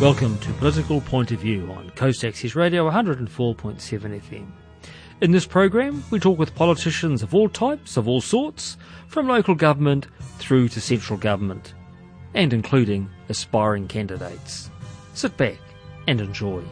Welcome 0.00 0.36
to 0.38 0.52
Political 0.54 1.02
Point 1.02 1.30
of 1.30 1.38
View 1.38 1.70
on 1.70 1.88
Coast 1.90 2.24
Access 2.24 2.56
Radio 2.56 2.90
104.7 2.90 3.28
FM. 3.30 4.50
In 5.20 5.30
this 5.30 5.46
program, 5.46 6.02
we 6.10 6.18
talk 6.18 6.36
with 6.36 6.54
politicians 6.56 7.22
of 7.22 7.32
all 7.32 7.48
types, 7.48 7.96
of 7.96 8.08
all 8.08 8.20
sorts, 8.20 8.76
from 9.06 9.28
local 9.28 9.54
government 9.54 10.08
through 10.38 10.68
to 10.70 10.80
central 10.80 11.16
government, 11.16 11.74
and 12.34 12.52
including 12.52 13.08
aspiring 13.28 13.86
candidates. 13.86 14.68
Sit 15.14 15.36
back 15.36 15.58
and 16.08 16.20
enjoy. 16.20 16.62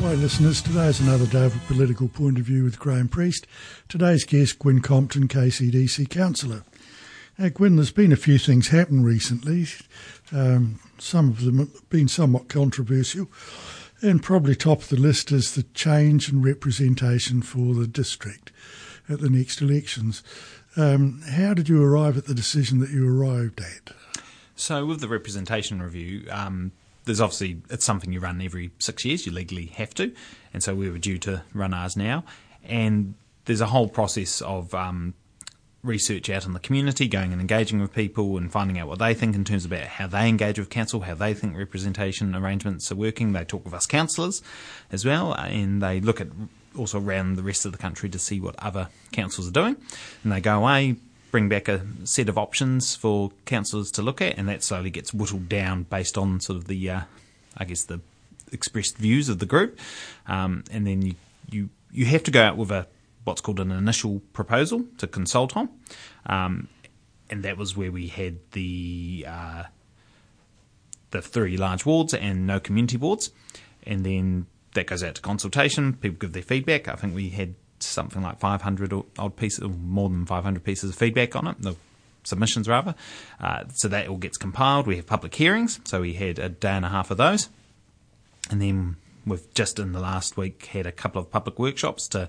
Hello, 0.00 0.14
listeners. 0.14 0.62
Today 0.62 0.86
is 0.86 1.00
another 1.00 1.26
day 1.26 1.44
of 1.44 1.56
a 1.56 1.66
political 1.66 2.06
point 2.06 2.38
of 2.38 2.44
view 2.44 2.62
with 2.62 2.78
Graham 2.78 3.08
Priest. 3.08 3.48
Today's 3.88 4.22
guest, 4.22 4.60
Gwyn 4.60 4.80
Compton, 4.80 5.26
KCDC 5.26 6.08
councillor. 6.08 6.62
Now, 7.36 7.48
Gwyn, 7.48 7.74
there's 7.74 7.90
been 7.90 8.12
a 8.12 8.16
few 8.16 8.38
things 8.38 8.68
happen 8.68 9.02
recently. 9.02 9.66
Um, 10.30 10.78
some 10.98 11.30
of 11.30 11.44
them 11.44 11.58
have 11.58 11.90
been 11.90 12.06
somewhat 12.06 12.48
controversial, 12.48 13.28
and 14.00 14.22
probably 14.22 14.54
top 14.54 14.82
of 14.82 14.88
the 14.88 14.96
list 14.96 15.32
is 15.32 15.56
the 15.56 15.64
change 15.64 16.32
in 16.32 16.42
representation 16.42 17.42
for 17.42 17.74
the 17.74 17.88
district 17.88 18.52
at 19.08 19.18
the 19.20 19.28
next 19.28 19.60
elections. 19.60 20.22
Um, 20.76 21.22
how 21.22 21.54
did 21.54 21.68
you 21.68 21.82
arrive 21.82 22.16
at 22.16 22.26
the 22.26 22.34
decision 22.34 22.78
that 22.78 22.90
you 22.90 23.04
arrived 23.04 23.60
at? 23.60 23.92
So, 24.54 24.86
with 24.86 25.00
the 25.00 25.08
representation 25.08 25.82
review, 25.82 26.28
um, 26.30 26.70
there's 27.08 27.20
obviously 27.20 27.62
it's 27.70 27.84
something 27.84 28.12
you 28.12 28.20
run 28.20 28.40
every 28.40 28.70
six 28.78 29.04
years. 29.04 29.26
You 29.26 29.32
legally 29.32 29.66
have 29.66 29.94
to, 29.94 30.12
and 30.52 30.62
so 30.62 30.74
we 30.74 30.90
were 30.90 30.98
due 30.98 31.18
to 31.18 31.42
run 31.54 31.74
ours 31.74 31.96
now. 31.96 32.22
And 32.62 33.14
there's 33.46 33.62
a 33.62 33.66
whole 33.66 33.88
process 33.88 34.42
of 34.42 34.74
um, 34.74 35.14
research 35.82 36.28
out 36.28 36.44
in 36.44 36.52
the 36.52 36.60
community, 36.60 37.08
going 37.08 37.32
and 37.32 37.40
engaging 37.40 37.80
with 37.80 37.94
people 37.94 38.36
and 38.36 38.52
finding 38.52 38.78
out 38.78 38.88
what 38.88 38.98
they 38.98 39.14
think 39.14 39.34
in 39.34 39.44
terms 39.44 39.64
about 39.64 39.84
how 39.86 40.06
they 40.06 40.28
engage 40.28 40.58
with 40.58 40.68
council, 40.68 41.00
how 41.00 41.14
they 41.14 41.32
think 41.32 41.56
representation 41.56 42.36
arrangements 42.36 42.92
are 42.92 42.96
working. 42.96 43.32
They 43.32 43.44
talk 43.44 43.64
with 43.64 43.74
us 43.74 43.86
councillors 43.86 44.42
as 44.92 45.04
well, 45.04 45.32
and 45.32 45.82
they 45.82 46.00
look 46.00 46.20
at 46.20 46.28
also 46.76 47.00
around 47.00 47.36
the 47.36 47.42
rest 47.42 47.64
of 47.64 47.72
the 47.72 47.78
country 47.78 48.10
to 48.10 48.18
see 48.18 48.38
what 48.38 48.54
other 48.58 48.88
councils 49.12 49.48
are 49.48 49.52
doing. 49.52 49.76
And 50.22 50.32
they 50.32 50.40
go 50.42 50.58
away, 50.58 50.96
bring 51.30 51.48
back 51.48 51.68
a 51.68 51.86
set 52.04 52.28
of 52.28 52.38
options 52.38 52.96
for 52.96 53.30
councillors 53.44 53.90
to 53.92 54.02
look 54.02 54.20
at, 54.20 54.38
and 54.38 54.48
that 54.48 54.62
slowly 54.62 54.90
gets 54.90 55.12
whittled 55.12 55.48
down 55.48 55.84
based 55.84 56.16
on 56.16 56.40
sort 56.40 56.56
of 56.56 56.66
the, 56.66 56.90
uh, 56.90 57.00
I 57.56 57.64
guess, 57.64 57.84
the 57.84 58.00
expressed 58.52 58.96
views 58.96 59.28
of 59.28 59.38
the 59.38 59.46
group, 59.46 59.78
um, 60.26 60.64
and 60.70 60.86
then 60.86 61.02
you, 61.02 61.14
you 61.50 61.68
you 61.90 62.04
have 62.06 62.22
to 62.24 62.30
go 62.30 62.42
out 62.42 62.56
with 62.56 62.70
a 62.70 62.86
what's 63.24 63.40
called 63.40 63.60
an 63.60 63.70
initial 63.70 64.20
proposal 64.32 64.84
to 64.98 65.06
consult 65.06 65.56
on, 65.56 65.68
um, 66.26 66.68
and 67.30 67.42
that 67.42 67.56
was 67.56 67.76
where 67.76 67.92
we 67.92 68.08
had 68.08 68.38
the 68.52 69.26
uh, 69.28 69.64
the 71.10 71.22
three 71.22 71.56
large 71.56 71.84
wards 71.84 72.14
and 72.14 72.46
no 72.46 72.58
community 72.58 72.96
boards, 72.96 73.30
and 73.84 74.04
then 74.04 74.46
that 74.74 74.86
goes 74.86 75.02
out 75.02 75.14
to 75.16 75.22
consultation. 75.22 75.94
People 75.94 76.18
give 76.18 76.32
their 76.32 76.42
feedback. 76.42 76.88
I 76.88 76.94
think 76.94 77.14
we 77.14 77.30
had 77.30 77.54
something 77.80 78.22
like 78.22 78.38
500 78.38 78.92
odd 79.18 79.36
pieces, 79.36 79.64
or 79.64 79.68
more 79.68 80.08
than 80.08 80.26
500 80.26 80.64
pieces 80.64 80.90
of 80.90 80.96
feedback 80.96 81.36
on 81.36 81.46
it, 81.46 81.60
the 81.60 81.74
submissions 82.24 82.68
rather. 82.68 82.94
Uh, 83.40 83.64
so 83.74 83.88
that 83.88 84.08
all 84.08 84.16
gets 84.16 84.36
compiled. 84.36 84.86
We 84.86 84.96
have 84.96 85.06
public 85.06 85.34
hearings, 85.34 85.80
so 85.84 86.02
we 86.02 86.14
had 86.14 86.38
a 86.38 86.48
day 86.48 86.70
and 86.70 86.84
a 86.84 86.88
half 86.88 87.10
of 87.10 87.16
those. 87.16 87.48
And 88.50 88.60
then 88.62 88.96
we've 89.26 89.52
just 89.54 89.78
in 89.78 89.92
the 89.92 90.00
last 90.00 90.36
week 90.36 90.66
had 90.66 90.86
a 90.86 90.92
couple 90.92 91.20
of 91.20 91.30
public 91.30 91.58
workshops 91.58 92.08
to 92.08 92.28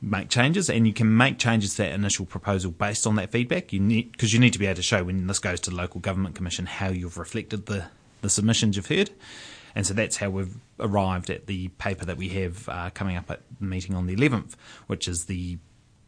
make 0.00 0.28
changes, 0.28 0.68
and 0.68 0.86
you 0.86 0.92
can 0.92 1.16
make 1.16 1.38
changes 1.38 1.72
to 1.72 1.82
that 1.82 1.92
initial 1.92 2.26
proposal 2.26 2.70
based 2.70 3.06
on 3.06 3.16
that 3.16 3.30
feedback. 3.30 3.72
You 3.72 3.80
need 3.80 4.12
because 4.12 4.32
you 4.32 4.40
need 4.40 4.52
to 4.52 4.58
be 4.58 4.66
able 4.66 4.76
to 4.76 4.82
show 4.82 5.04
when 5.04 5.26
this 5.26 5.38
goes 5.38 5.60
to 5.60 5.70
the 5.70 5.76
local 5.76 6.00
government 6.00 6.34
commission 6.34 6.66
how 6.66 6.88
you've 6.88 7.18
reflected 7.18 7.66
the 7.66 7.86
the 8.20 8.30
submissions 8.30 8.76
you've 8.76 8.88
heard. 8.88 9.10
And 9.74 9.86
so 9.86 9.94
that's 9.94 10.18
how 10.18 10.30
we've 10.30 10.56
arrived 10.78 11.30
at 11.30 11.46
the 11.46 11.68
paper 11.68 12.04
that 12.04 12.16
we 12.16 12.28
have 12.30 12.68
uh, 12.68 12.90
coming 12.90 13.16
up 13.16 13.30
at 13.30 13.40
the 13.58 13.66
meeting 13.66 13.94
on 13.94 14.06
the 14.06 14.16
11th, 14.16 14.54
which 14.86 15.08
is 15.08 15.24
the 15.24 15.58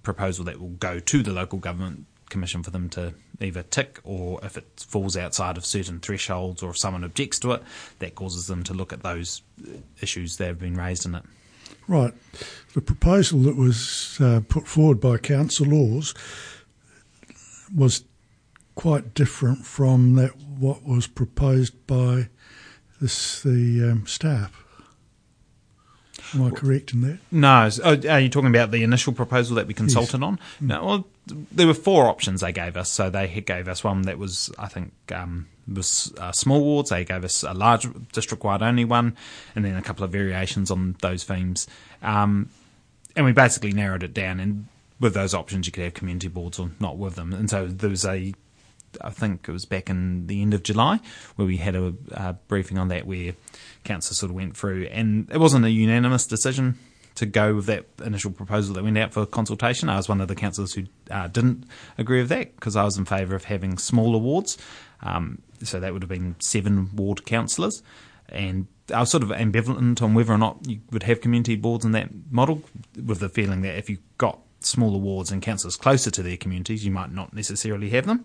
proposal 0.02 0.44
that 0.44 0.60
will 0.60 0.68
go 0.68 1.00
to 1.00 1.22
the 1.22 1.32
local 1.32 1.58
government 1.58 2.06
commission 2.30 2.62
for 2.62 2.70
them 2.70 2.88
to 2.88 3.14
either 3.40 3.62
tick 3.62 4.00
or 4.04 4.40
if 4.44 4.56
it 4.56 4.84
falls 4.88 5.16
outside 5.16 5.56
of 5.56 5.64
certain 5.64 6.00
thresholds 6.00 6.62
or 6.62 6.70
if 6.70 6.78
someone 6.78 7.04
objects 7.04 7.38
to 7.40 7.52
it, 7.52 7.62
that 7.98 8.14
causes 8.14 8.46
them 8.46 8.62
to 8.62 8.74
look 8.74 8.92
at 8.92 9.02
those 9.02 9.42
issues 10.00 10.36
that 10.36 10.46
have 10.46 10.58
been 10.58 10.76
raised 10.76 11.06
in 11.06 11.14
it. 11.14 11.22
Right. 11.88 12.14
The 12.74 12.80
proposal 12.80 13.40
that 13.40 13.56
was 13.56 14.18
uh, 14.20 14.40
put 14.48 14.66
forward 14.66 15.00
by 15.00 15.18
Council 15.18 15.66
Laws 15.66 16.14
was 17.74 18.04
quite 18.74 19.14
different 19.14 19.64
from 19.64 20.14
that 20.14 20.36
what 20.36 20.84
was 20.84 21.06
proposed 21.06 21.86
by 21.86 22.28
this 23.00 23.42
the 23.42 23.90
um, 23.92 24.06
staff. 24.06 24.62
Am 26.34 26.42
I 26.42 26.50
correct 26.50 26.92
in 26.92 27.02
that? 27.02 27.18
No. 27.30 27.68
Oh, 27.84 27.96
are 28.08 28.20
you 28.20 28.28
talking 28.28 28.50
about 28.50 28.70
the 28.72 28.82
initial 28.82 29.12
proposal 29.12 29.56
that 29.56 29.66
we 29.66 29.74
consulted 29.74 30.20
Yes. 30.20 30.22
on? 30.22 30.38
No. 30.60 30.84
Well, 30.84 31.06
there 31.52 31.66
were 31.66 31.74
four 31.74 32.06
options 32.06 32.40
they 32.40 32.52
gave 32.52 32.76
us. 32.76 32.90
So 32.90 33.10
they 33.10 33.28
gave 33.28 33.68
us 33.68 33.84
one 33.84 34.02
that 34.02 34.18
was, 34.18 34.50
I 34.58 34.66
think, 34.66 34.92
um, 35.12 35.46
was 35.72 36.12
uh, 36.18 36.32
small 36.32 36.60
wards. 36.62 36.90
They 36.90 37.04
gave 37.04 37.22
us 37.24 37.42
a 37.44 37.54
large 37.54 37.86
district-wide 38.12 38.62
only 38.62 38.84
one, 38.84 39.16
and 39.54 39.64
then 39.64 39.76
a 39.76 39.82
couple 39.82 40.04
of 40.04 40.10
variations 40.10 40.70
on 40.70 40.96
those 41.00 41.22
themes. 41.22 41.68
Um, 42.02 42.50
and 43.14 43.24
we 43.24 43.32
basically 43.32 43.72
narrowed 43.72 44.02
it 44.02 44.12
down. 44.14 44.40
And 44.40 44.66
with 44.98 45.14
those 45.14 45.32
options, 45.32 45.66
you 45.66 45.72
could 45.72 45.84
have 45.84 45.94
community 45.94 46.28
boards 46.28 46.58
or 46.58 46.70
not 46.80 46.96
with 46.98 47.14
them. 47.14 47.32
And 47.32 47.48
so 47.48 47.66
there 47.68 47.90
was 47.90 48.04
a 48.04 48.34
I 49.00 49.10
think 49.10 49.48
it 49.48 49.52
was 49.52 49.64
back 49.64 49.90
in 49.90 50.26
the 50.26 50.42
end 50.42 50.54
of 50.54 50.62
July 50.62 51.00
where 51.36 51.46
we 51.46 51.56
had 51.58 51.74
a, 51.74 51.94
uh 52.14 52.32
briefing 52.48 52.78
on 52.78 52.88
that 52.88 53.06
where 53.06 53.34
council 53.84 54.14
sort 54.14 54.30
of 54.30 54.36
went 54.36 54.56
through, 54.56 54.84
and 54.86 55.30
it 55.30 55.38
wasn't 55.38 55.64
a 55.64 55.70
unanimous 55.70 56.26
decision 56.26 56.78
to 57.16 57.26
go 57.26 57.54
with 57.54 57.66
that 57.66 57.86
initial 58.04 58.30
proposal 58.30 58.74
that 58.74 58.84
went 58.84 58.98
out 58.98 59.12
for 59.12 59.24
consultation. 59.24 59.88
I 59.88 59.96
was 59.96 60.08
one 60.08 60.20
of 60.20 60.28
the 60.28 60.34
councillors 60.34 60.74
who 60.74 60.84
uh, 61.10 61.28
didn't 61.28 61.64
agree 61.96 62.20
with 62.20 62.28
that 62.28 62.54
because 62.56 62.76
I 62.76 62.84
was 62.84 62.98
in 62.98 63.06
favour 63.06 63.34
of 63.34 63.44
having 63.44 63.78
smaller 63.78 64.18
wards. 64.18 64.58
Um, 65.02 65.40
so 65.62 65.80
that 65.80 65.92
would 65.92 66.02
have 66.02 66.10
been 66.10 66.36
seven 66.38 66.94
ward 66.94 67.24
councillors, 67.24 67.82
and 68.28 68.66
I 68.92 69.00
was 69.00 69.10
sort 69.10 69.22
of 69.22 69.30
ambivalent 69.30 70.02
on 70.02 70.14
whether 70.14 70.32
or 70.32 70.38
not 70.38 70.58
you 70.66 70.80
would 70.90 71.02
have 71.04 71.20
community 71.20 71.56
boards 71.56 71.84
in 71.84 71.92
that 71.92 72.10
model, 72.30 72.62
with 73.02 73.20
the 73.20 73.28
feeling 73.28 73.62
that 73.62 73.76
if 73.76 73.88
you 73.88 73.98
got 74.18 74.38
smaller 74.66 74.98
wards 74.98 75.30
and 75.30 75.40
councillors 75.40 75.76
closer 75.76 76.10
to 76.10 76.22
their 76.22 76.36
communities, 76.36 76.84
you 76.84 76.90
might 76.90 77.12
not 77.12 77.32
necessarily 77.32 77.90
have 77.90 78.06
them. 78.06 78.24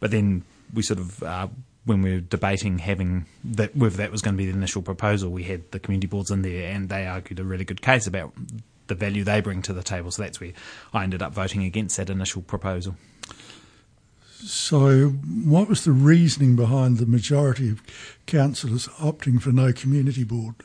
But 0.00 0.10
then 0.10 0.44
we 0.72 0.82
sort 0.82 0.98
of, 0.98 1.22
uh, 1.22 1.48
when 1.84 2.02
we 2.02 2.14
were 2.14 2.20
debating 2.20 2.78
having 2.78 3.26
that, 3.44 3.76
whether 3.76 3.96
that 3.98 4.10
was 4.10 4.22
going 4.22 4.34
to 4.34 4.38
be 4.38 4.46
the 4.46 4.56
initial 4.56 4.82
proposal, 4.82 5.30
we 5.30 5.44
had 5.44 5.70
the 5.70 5.78
community 5.78 6.06
boards 6.06 6.30
in 6.30 6.42
there, 6.42 6.72
and 6.72 6.88
they 6.88 7.06
argued 7.06 7.38
a 7.38 7.44
really 7.44 7.64
good 7.64 7.82
case 7.82 8.06
about 8.06 8.32
the 8.86 8.94
value 8.94 9.24
they 9.24 9.40
bring 9.40 9.62
to 9.62 9.72
the 9.72 9.82
table. 9.82 10.10
So 10.10 10.22
that's 10.22 10.40
where 10.40 10.52
I 10.92 11.04
ended 11.04 11.22
up 11.22 11.32
voting 11.32 11.64
against 11.64 11.96
that 11.96 12.10
initial 12.10 12.42
proposal. 12.42 12.96
So, 14.44 15.10
what 15.10 15.68
was 15.68 15.84
the 15.84 15.92
reasoning 15.92 16.56
behind 16.56 16.98
the 16.98 17.06
majority 17.06 17.70
of 17.70 17.80
councillors 18.26 18.88
opting 18.88 19.40
for 19.40 19.50
no 19.52 19.72
community 19.72 20.24
board? 20.24 20.56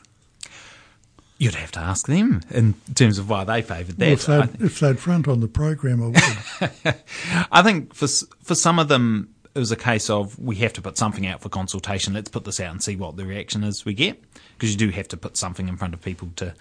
You'd 1.39 1.55
have 1.55 1.71
to 1.73 1.79
ask 1.79 2.07
them 2.07 2.41
in 2.49 2.73
terms 2.95 3.19
of 3.19 3.29
why 3.29 3.43
they 3.43 3.61
favoured 3.61 3.97
that. 3.97 4.27
Well, 4.27 4.41
if, 4.41 4.51
they'd, 4.57 4.65
if 4.65 4.79
they'd 4.79 4.99
front 4.99 5.27
on 5.27 5.39
the 5.39 5.47
program, 5.47 6.01
I 6.01 6.07
would. 6.07 6.95
I 7.51 7.61
think 7.61 7.93
for 7.93 8.07
for 8.43 8.55
some 8.55 8.79
of 8.79 8.87
them, 8.87 9.35
it 9.53 9.59
was 9.59 9.71
a 9.71 9.75
case 9.75 10.09
of 10.09 10.37
we 10.39 10.55
have 10.57 10.73
to 10.73 10.81
put 10.81 10.97
something 10.97 11.27
out 11.27 11.41
for 11.41 11.49
consultation. 11.49 12.13
Let's 12.13 12.29
put 12.29 12.43
this 12.43 12.59
out 12.59 12.71
and 12.71 12.81
see 12.83 12.95
what 12.95 13.17
the 13.17 13.25
reaction 13.25 13.63
is 13.63 13.85
we 13.85 13.93
get, 13.93 14.19
because 14.53 14.71
you 14.71 14.77
do 14.77 14.89
have 14.89 15.07
to 15.09 15.17
put 15.17 15.37
something 15.37 15.67
in 15.67 15.77
front 15.77 15.93
of 15.93 16.01
people 16.01 16.29
to 16.37 16.55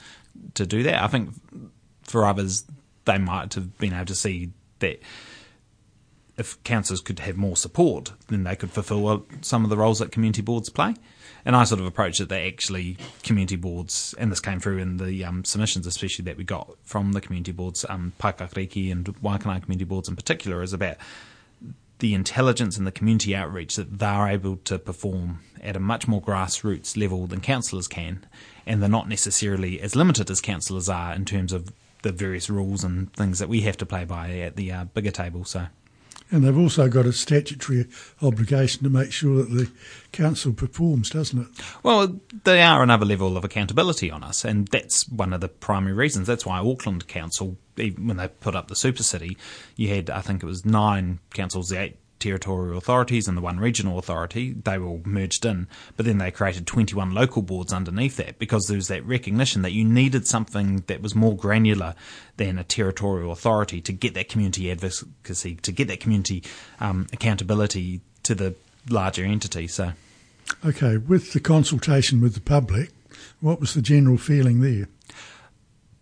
to 0.55 0.67
do 0.67 0.83
that. 0.83 1.03
I 1.03 1.07
think 1.07 1.31
for 2.03 2.27
others, 2.27 2.65
they 3.07 3.19
might 3.19 3.55
have 3.55 3.79
been 3.79 3.95
able 3.95 4.07
to 4.07 4.15
see 4.15 4.51
that 4.81 5.01
if 6.37 6.63
councillors 6.65 7.01
could 7.01 7.21
have 7.21 7.37
more 7.37 7.57
support, 7.57 8.13
then 8.29 8.45
they 8.45 8.57
could 8.57 8.71
fulfil 8.71 9.27
some 9.41 9.65
of 9.65 9.71
the 9.71 9.77
roles 9.77 10.01
that 10.01 10.13
community 10.13 10.43
boards 10.43 10.69
play. 10.69 10.95
And 11.47 11.55
I 11.55 11.63
sort 11.63 11.81
of 11.81 11.87
approached 11.87 12.21
it 12.21 12.29
that 12.29 12.43
actually 12.43 12.99
community 13.23 13.55
boards, 13.55 14.17
and 14.19 14.33
this 14.33 14.41
came 14.41 14.59
through 14.59 14.79
in 14.79 14.97
the 14.97 15.25
um, 15.25 15.45
submissions, 15.45 15.87
especially 15.87 16.25
that 16.25 16.37
we 16.37 16.43
got 16.43 16.77
from 16.83 17.13
the 17.13 17.21
community 17.21 17.53
boards, 17.53 17.87
um, 17.89 18.13
Paekakariki 18.19 18.91
and 18.91 19.05
Waikanae 19.23 19.63
community 19.63 19.85
boards 19.85 20.09
in 20.09 20.17
particular, 20.17 20.61
is 20.61 20.73
about 20.73 20.97
the 22.01 22.15
intelligence 22.15 22.77
and 22.77 22.85
the 22.85 22.91
community 22.91 23.35
outreach 23.35 23.77
that 23.77 24.01
they're 24.01 24.27
able 24.27 24.57
to 24.57 24.77
perform 24.77 25.39
at 25.63 25.77
a 25.77 25.81
much 25.81 26.09
more 26.09 26.21
grassroots 26.21 27.01
level 27.01 27.29
than 27.29 27.41
councillors 27.41 27.87
can, 27.87 28.27
and 28.67 28.83
they're 28.83 28.89
not 28.89 29.09
necessarily 29.09 29.81
as 29.81 29.95
limited 29.95 30.29
as 30.29 30.41
councillors 30.41 30.89
are 30.89 31.15
in 31.15 31.25
terms 31.25 31.53
of 31.53 31.73
the 32.03 32.11
various 32.11 32.51
rules 32.51 32.83
and 32.83 33.13
things 33.13 33.39
that 33.39 33.49
we 33.49 33.61
have 33.61 33.77
to 33.77 33.87
play 33.87 34.05
by 34.05 34.37
at 34.41 34.57
the 34.57 34.73
uh, 34.73 34.85
bigger 34.87 35.13
table. 35.13 35.45
So. 35.45 35.69
And 36.31 36.45
they've 36.45 36.59
also 36.59 36.89
got 36.89 37.07
a 37.07 37.13
statutory 37.13 37.87
obligation 38.23 38.83
to 38.85 38.91
make 38.91 39.13
sure 39.13 39.37
that 39.37 39.51
the 39.51 39.71
council 40.13 40.53
performs, 40.53 41.11
doesn't 41.11 41.41
it? 41.41 41.49
Well, 41.83 42.21
they 42.45 42.63
are 42.63 42.83
another 42.83 43.07
level 43.07 43.37
of 43.37 43.45
accountability 43.45 44.11
on 44.11 44.23
us, 44.23 44.45
and 44.45 44.69
that's 44.69 45.09
one 45.09 45.33
of 45.33 45.41
the 45.41 45.49
primary 45.49 45.95
reasons. 45.95 46.27
That's 46.27 46.47
why 46.47 46.59
Auckland 46.59 47.07
Council 47.09 47.57
when 47.77 48.17
they 48.17 48.29
put 48.29 48.57
up 48.57 48.69
the 48.69 48.77
super 48.77 49.03
city, 49.03 49.37
you 49.77 49.89
had 49.89 50.09
I 50.11 50.21
think 50.23 50.43
it 50.43 50.47
was 50.47 50.65
nine 50.65 51.19
councils, 51.35 51.73
eight 51.73 51.99
territorial 52.19 52.79
authorities 52.79 53.29
and 53.29 53.37
the 53.37 53.43
one 53.43 53.59
regional 53.59 53.99
authority, 53.99 54.53
they 54.53 54.79
were 54.79 54.87
all 54.87 55.03
merged 55.05 55.45
in. 55.45 55.67
But 55.97 56.07
then 56.07 56.19
they 56.19 56.31
created 56.31 56.67
21 56.67 57.13
local 57.13 57.43
boards 57.43 57.73
underneath 57.73 58.17
that 58.17 58.39
because 58.39 58.67
there 58.67 58.77
was 58.77 58.89
that 58.89 59.05
recognition 59.05 59.63
that 59.63 59.73
you 59.73 59.85
needed 59.85 60.27
something 60.27 60.85
that 60.87 61.03
was 61.03 61.15
more 61.15 61.37
granular 61.37 61.95
than 62.37 62.59
a 62.59 62.65
territorial 62.65 63.33
authority 63.33 63.81
to 63.83 63.93
get 63.93 64.15
that 64.15 64.29
community 64.29 64.71
advocacy, 64.71 65.57
to 65.57 65.73
get 65.73 65.89
that 65.89 66.01
community 66.01 66.43
um, 66.81 67.07
accountability 67.13 68.01
to 68.23 68.35
the 68.35 68.55
larger 68.89 69.25
entity. 69.25 69.67
So, 69.67 69.93
okay, 70.65 70.97
with 70.97 71.33
the 71.33 71.41
consultation 71.41 72.21
with 72.21 72.35
the 72.35 72.41
public, 72.41 72.91
what 73.41 73.61
was 73.61 73.75
the 73.75 73.83
general 73.83 74.19
feeling 74.19 74.61
there? 74.61 74.89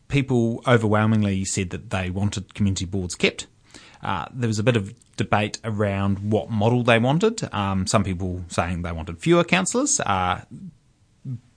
People 0.08 0.62
overwhelmingly 0.66 1.44
said 1.44 1.70
that 1.70 1.90
they 1.90 2.10
wanted 2.10 2.54
community 2.54 2.84
boards 2.84 3.14
kept. 3.14 3.46
Uh, 4.04 4.26
there 4.32 4.48
was 4.48 4.58
a 4.58 4.62
bit 4.62 4.76
of 4.76 4.94
debate 5.16 5.58
around 5.64 6.30
what 6.30 6.50
model 6.50 6.82
they 6.82 6.98
wanted. 6.98 7.42
Um, 7.54 7.86
some 7.86 8.04
people 8.04 8.44
saying 8.48 8.82
they 8.82 8.92
wanted 8.92 9.18
fewer 9.18 9.44
councillors, 9.44 9.98
uh, 10.00 10.42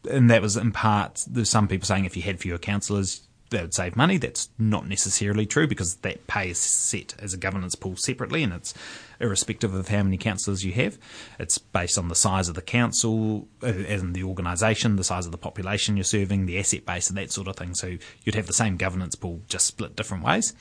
and 0.09 0.29
that 0.29 0.41
was 0.41 0.55
in 0.55 0.71
part. 0.71 1.25
There's 1.27 1.49
some 1.49 1.67
people 1.67 1.85
saying 1.85 2.05
if 2.05 2.15
you 2.15 2.23
had 2.23 2.39
fewer 2.39 2.57
councillors, 2.57 3.27
that 3.49 3.61
would 3.61 3.73
save 3.73 3.95
money. 3.95 4.17
That's 4.17 4.49
not 4.57 4.87
necessarily 4.87 5.45
true 5.45 5.67
because 5.67 5.95
that 5.97 6.27
pay 6.27 6.49
is 6.49 6.57
set 6.59 7.15
as 7.19 7.33
a 7.33 7.37
governance 7.37 7.75
pool 7.75 7.95
separately, 7.95 8.43
and 8.43 8.53
it's 8.53 8.73
irrespective 9.19 9.73
of 9.73 9.87
how 9.87 10.03
many 10.03 10.17
councillors 10.17 10.65
you 10.65 10.73
have. 10.73 10.97
It's 11.39 11.57
based 11.57 11.97
on 11.97 12.09
the 12.09 12.15
size 12.15 12.49
of 12.49 12.55
the 12.55 12.61
council 12.61 13.47
uh, 13.63 13.67
and 13.67 14.13
the 14.13 14.23
organisation, 14.23 14.95
the 14.95 15.03
size 15.03 15.25
of 15.25 15.31
the 15.31 15.37
population 15.37 15.97
you're 15.97 16.03
serving, 16.03 16.45
the 16.45 16.59
asset 16.59 16.85
base, 16.85 17.09
and 17.09 17.17
that 17.17 17.31
sort 17.31 17.47
of 17.47 17.55
thing. 17.55 17.73
So 17.73 17.97
you'd 18.23 18.35
have 18.35 18.47
the 18.47 18.53
same 18.53 18.77
governance 18.77 19.15
pool, 19.15 19.41
just 19.47 19.65
split 19.65 19.95
different 19.95 20.23
ways. 20.23 20.53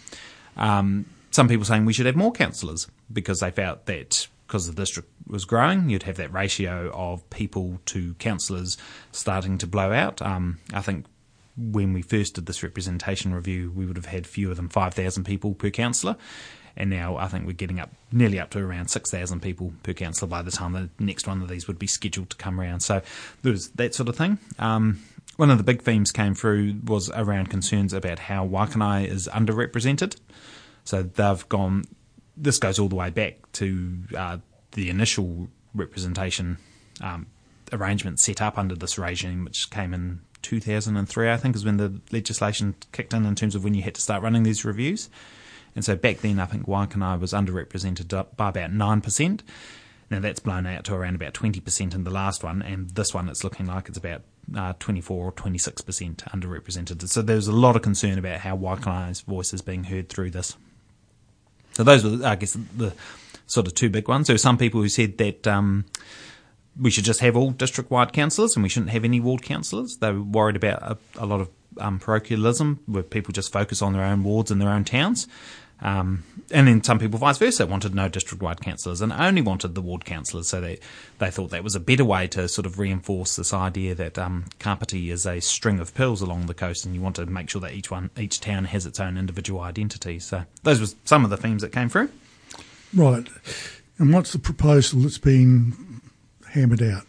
Um, 0.57 1.07
some 1.37 1.49
people 1.49 1.67
saying 1.67 1.85
we 1.85 1.93
should 1.93 2.07
have 2.07 2.17
more 2.17 2.33
councillors 2.33 2.89
because 3.13 3.41
they 3.41 3.51
felt 3.51 3.85
that 3.85 4.27
because 4.47 4.67
the 4.67 4.73
district 4.73 5.11
was 5.27 5.45
growing, 5.45 5.91
you'd 5.91 6.05
have 6.05 6.17
that 6.17 6.33
ratio 6.33 6.91
of 6.95 7.29
people 7.29 7.79
to 7.85 8.15
councillors 8.15 8.79
starting 9.13 9.59
to 9.59 9.67
blow 9.67 9.93
out. 9.93 10.23
Um, 10.23 10.61
I 10.73 10.81
think 10.81 11.05
when 11.55 11.93
we 11.93 12.01
first 12.01 12.37
did 12.37 12.47
this 12.47 12.63
representation 12.63 13.35
review, 13.35 13.71
we 13.71 13.85
would 13.85 13.97
have 13.97 14.07
had 14.07 14.27
fewer 14.27 14.55
than 14.55 14.71
5,000 14.71 15.25
people 15.25 15.53
per 15.53 15.69
councillor. 15.69 16.17
And 16.75 16.89
now 16.89 17.19
I 17.19 17.29
think 17.29 17.47
we're 17.47 17.53
getting 17.53 17.81
up 17.81 17.91
nearly 18.11 18.41
up 18.41 18.49
to 18.51 18.59
around 18.61 18.89
6,000 18.89 19.41
people 19.41 19.75
per 19.83 19.93
councillor 19.93 20.31
by 20.31 20.41
the 20.41 20.51
time 20.51 20.73
the 20.73 20.89
next 20.99 21.27
one 21.27 21.43
of 21.43 21.49
these 21.49 21.69
would 21.69 21.79
be 21.79 21.87
scheduled 21.87 22.31
to 22.31 22.37
come 22.37 22.59
around. 22.59 22.81
So 22.81 23.03
there's 23.43 23.69
that 23.71 23.95
sort 23.95 24.09
of 24.09 24.17
thing. 24.17 24.39
Um, 24.59 25.03
one 25.37 25.51
of 25.51 25.59
the 25.59 25.65
big 25.65 25.83
themes 25.83 26.13
came 26.13 26.35
through 26.35 26.77
was 26.85 27.11
around 27.11 27.51
concerns 27.51 27.93
about 27.93 28.21
how 28.21 28.47
Waikanae 28.47 29.07
is 29.07 29.29
underrepresented. 29.29 30.17
So 30.87 31.03
they've 31.03 31.49
gone. 31.49 31.85
This 32.37 32.59
goes 32.59 32.79
all 32.79 32.89
the 32.89 32.97
way 32.97 33.11
back 33.11 33.53
to 33.55 33.99
uh, 34.17 34.39
the 34.73 34.89
initial 34.89 35.49
representation 35.75 36.59
um, 37.03 37.27
arrangement 37.73 38.21
set 38.21 38.41
up 38.41 38.57
under 38.57 38.75
this 38.75 38.99
regime, 38.99 39.45
which 39.45 39.71
came 39.71 39.93
in 39.93 40.21
2003, 40.43 41.31
I 41.31 41.37
think, 41.37 41.57
is 41.57 41.65
when 41.65 41.77
the 41.77 42.01
legislation 42.13 42.75
kicked 42.93 43.13
in 43.13 43.27
in 43.27 43.35
terms 43.35 43.55
of 43.55 43.65
when 43.65 43.75
you 43.75 43.83
had 43.83 43.95
to 43.97 44.01
start 44.01 44.23
running 44.23 44.45
these 44.45 44.65
reviews. 44.65 45.11
And 45.75 45.85
so 45.85 45.97
back 45.97 46.19
then, 46.19 46.39
I 46.39 46.47
think 46.47 46.67
Waikanae 46.67 47.21
was 47.21 47.33
underrepresented 47.33 48.37
by 48.37 48.49
about 48.49 48.71
9%. 48.71 49.41
Now 50.09 50.21
that's 50.21 50.39
blown 50.39 50.67
out 50.67 50.85
to 50.85 50.95
around 50.95 51.17
about 51.17 51.35
20% 51.35 51.95
in 51.95 52.05
the 52.05 52.11
last 52.11 52.45
one, 52.45 52.63
and 52.63 52.91
this 52.91 53.13
one 53.13 53.29
it's 53.29 53.43
looking 53.43 53.67
like 53.67 53.89
it's 53.89 53.99
about 53.99 54.23
uh, 54.57 54.73
24 54.79 55.25
or 55.25 55.33
26% 55.33 56.17
underrepresented. 56.31 57.09
So 57.09 57.23
there's 57.23 57.49
a 57.49 57.53
lot 57.53 57.75
of 57.75 57.83
concern 57.83 58.17
about 58.17 58.41
how 58.41 58.57
Waikanae's 58.57 59.23
voice 59.23 59.53
is 59.53 59.63
being 59.63 59.85
heard 59.85 60.09
through 60.09 60.31
this. 60.31 60.57
So 61.77 61.85
those 61.85 62.05
were, 62.05 62.27
I 62.27 62.37
guess, 62.37 62.57
the 62.75 62.95
sort 63.47 63.67
of 63.67 63.75
two 63.75 63.91
big 63.91 64.09
ones. 64.09 64.29
There 64.29 64.35
were 64.35 64.39
some 64.39 64.57
people 64.57 64.81
who 64.81 64.89
said 64.89 65.19
that 65.19 65.47
um, 65.47 65.85
we 66.81 66.91
should 66.91 67.05
just 67.05 67.21
have 67.21 67.37
all 67.37 67.51
district-wide 67.51 68.15
councillors 68.15 68.57
and 68.57 68.63
we 68.63 68.71
shouldn't 68.71 68.93
have 68.93 69.05
any 69.05 69.21
ward 69.21 69.43
councillors. 69.43 69.99
They 69.99 70.11
were 70.11 70.23
worried 70.23 70.57
about 70.57 70.83
a, 70.83 70.97
a 71.19 71.27
lot 71.27 71.43
of 71.43 71.51
um, 71.79 71.99
parochialism, 71.99 72.81
where 72.87 73.03
people 73.03 73.33
just 73.33 73.53
focus 73.53 73.83
on 73.83 73.93
their 73.93 74.05
own 74.05 74.25
wards 74.25 74.51
and 74.51 74.59
their 74.59 74.71
own 74.71 74.85
towns. 74.85 75.29
Um, 75.83 76.25
and 76.51 76.69
then 76.69 76.83
some 76.83 76.99
people, 76.99 77.19
vice 77.19 77.39
versa, 77.39 77.67
wanted 77.67 77.95
no 77.95 78.09
district-wide 78.09 78.61
councillors 78.61 79.03
and 79.03 79.13
only 79.13 79.43
wanted 79.43 79.75
the 79.75 79.83
ward 79.83 80.05
councillors. 80.05 80.49
So 80.49 80.61
they, 80.61 80.79
they 81.19 81.31
thought 81.31 81.51
that 81.51 81.63
was 81.63 81.75
a 81.75 81.81
better 81.81 82.05
way 82.05 82.29
to 82.29 82.49
sort 82.49 82.67
of 82.67 82.79
reinforce 82.79 83.37
this 83.37 83.53
idea 83.53 83.95
that 83.95 84.19
um, 84.19 84.47
Kapiti 84.59 85.11
is 85.11 85.27
a 85.27 85.41
string 85.41 85.79
of 85.79 85.95
pills 85.95 86.23
along 86.23 86.47
the 86.47 86.55
coast, 86.55 86.87
and 86.87 86.95
you 86.95 87.03
want 87.03 87.17
to 87.17 87.27
make 87.27 87.51
sure 87.51 87.61
that 87.61 87.73
each 87.73 87.91
one, 87.91 88.11
each 88.17 88.41
town 88.41 88.65
has 88.65 88.87
its 88.87 88.99
own 89.01 89.19
individual 89.19 89.61
identity. 89.61 90.19
So 90.19 90.45
those 90.63 90.81
were 90.81 90.97
some 91.05 91.25
of 91.25 91.31
the 91.31 91.37
themes 91.37 91.63
that 91.63 91.73
came 91.73 91.89
through. 91.89 92.11
Right. 92.95 93.29
And 93.99 94.13
what's 94.13 94.33
the 94.33 94.39
proposal 94.39 95.01
that's 95.01 95.19
been 95.19 96.01
hammered 96.49 96.83
out? 96.83 97.03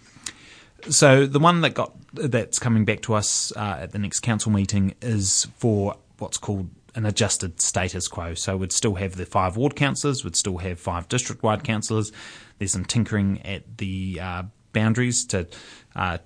So 0.90 1.26
the 1.26 1.40
one 1.40 1.62
that 1.62 1.74
got 1.74 1.94
that's 2.14 2.60
coming 2.60 2.86
back 2.86 3.02
to 3.04 3.14
us 3.14 3.52
uh, 3.56 3.78
at 3.82 3.92
the 3.92 4.00
next 4.00 4.22
council 4.22 4.52
meeting 4.52 4.96
is 5.02 5.48
for 5.58 5.96
what's 6.18 6.38
called 6.38 6.70
an 6.98 7.06
adjusted 7.06 7.62
status 7.62 8.08
quo. 8.08 8.34
So 8.34 8.58
we'd 8.58 8.72
still 8.72 8.96
have 8.96 9.16
the 9.16 9.26
five 9.26 9.56
ward 9.56 9.76
councillors, 9.76 10.24
we'd 10.24 10.36
still 10.36 10.58
have 10.58 10.80
five 10.80 11.08
district 11.08 11.44
wide 11.44 11.64
councillors. 11.64 12.12
There's 12.58 12.72
some 12.72 12.86
tinkering 12.86 13.40
at 13.46 13.78
the 13.78 14.20
uh, 14.20 14.44
boundaries 14.74 15.24
to 15.28 15.48
uh, 15.96 16.18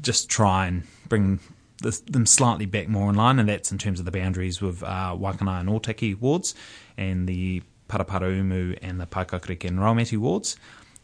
just 0.00 0.30
try 0.30 0.66
and 0.66 0.84
bring 1.08 1.38
this, 1.82 2.00
them 2.00 2.24
slightly 2.24 2.64
back 2.64 2.88
more 2.88 3.10
in 3.10 3.16
line, 3.16 3.38
and 3.38 3.48
that's 3.48 3.70
in 3.70 3.76
terms 3.76 3.98
of 3.98 4.06
the 4.06 4.10
boundaries 4.10 4.62
with 4.62 4.82
uh, 4.82 5.14
Waikanae 5.18 5.60
and 5.60 5.68
Otaki 5.68 6.18
wards 6.18 6.54
and 6.96 7.28
the 7.28 7.62
Paraparaumu 7.90 8.78
and 8.80 8.98
the 8.98 9.06
Paekakariki 9.06 9.66
and 9.66 9.78
Raumati 9.78 10.16
wards. 10.16 10.56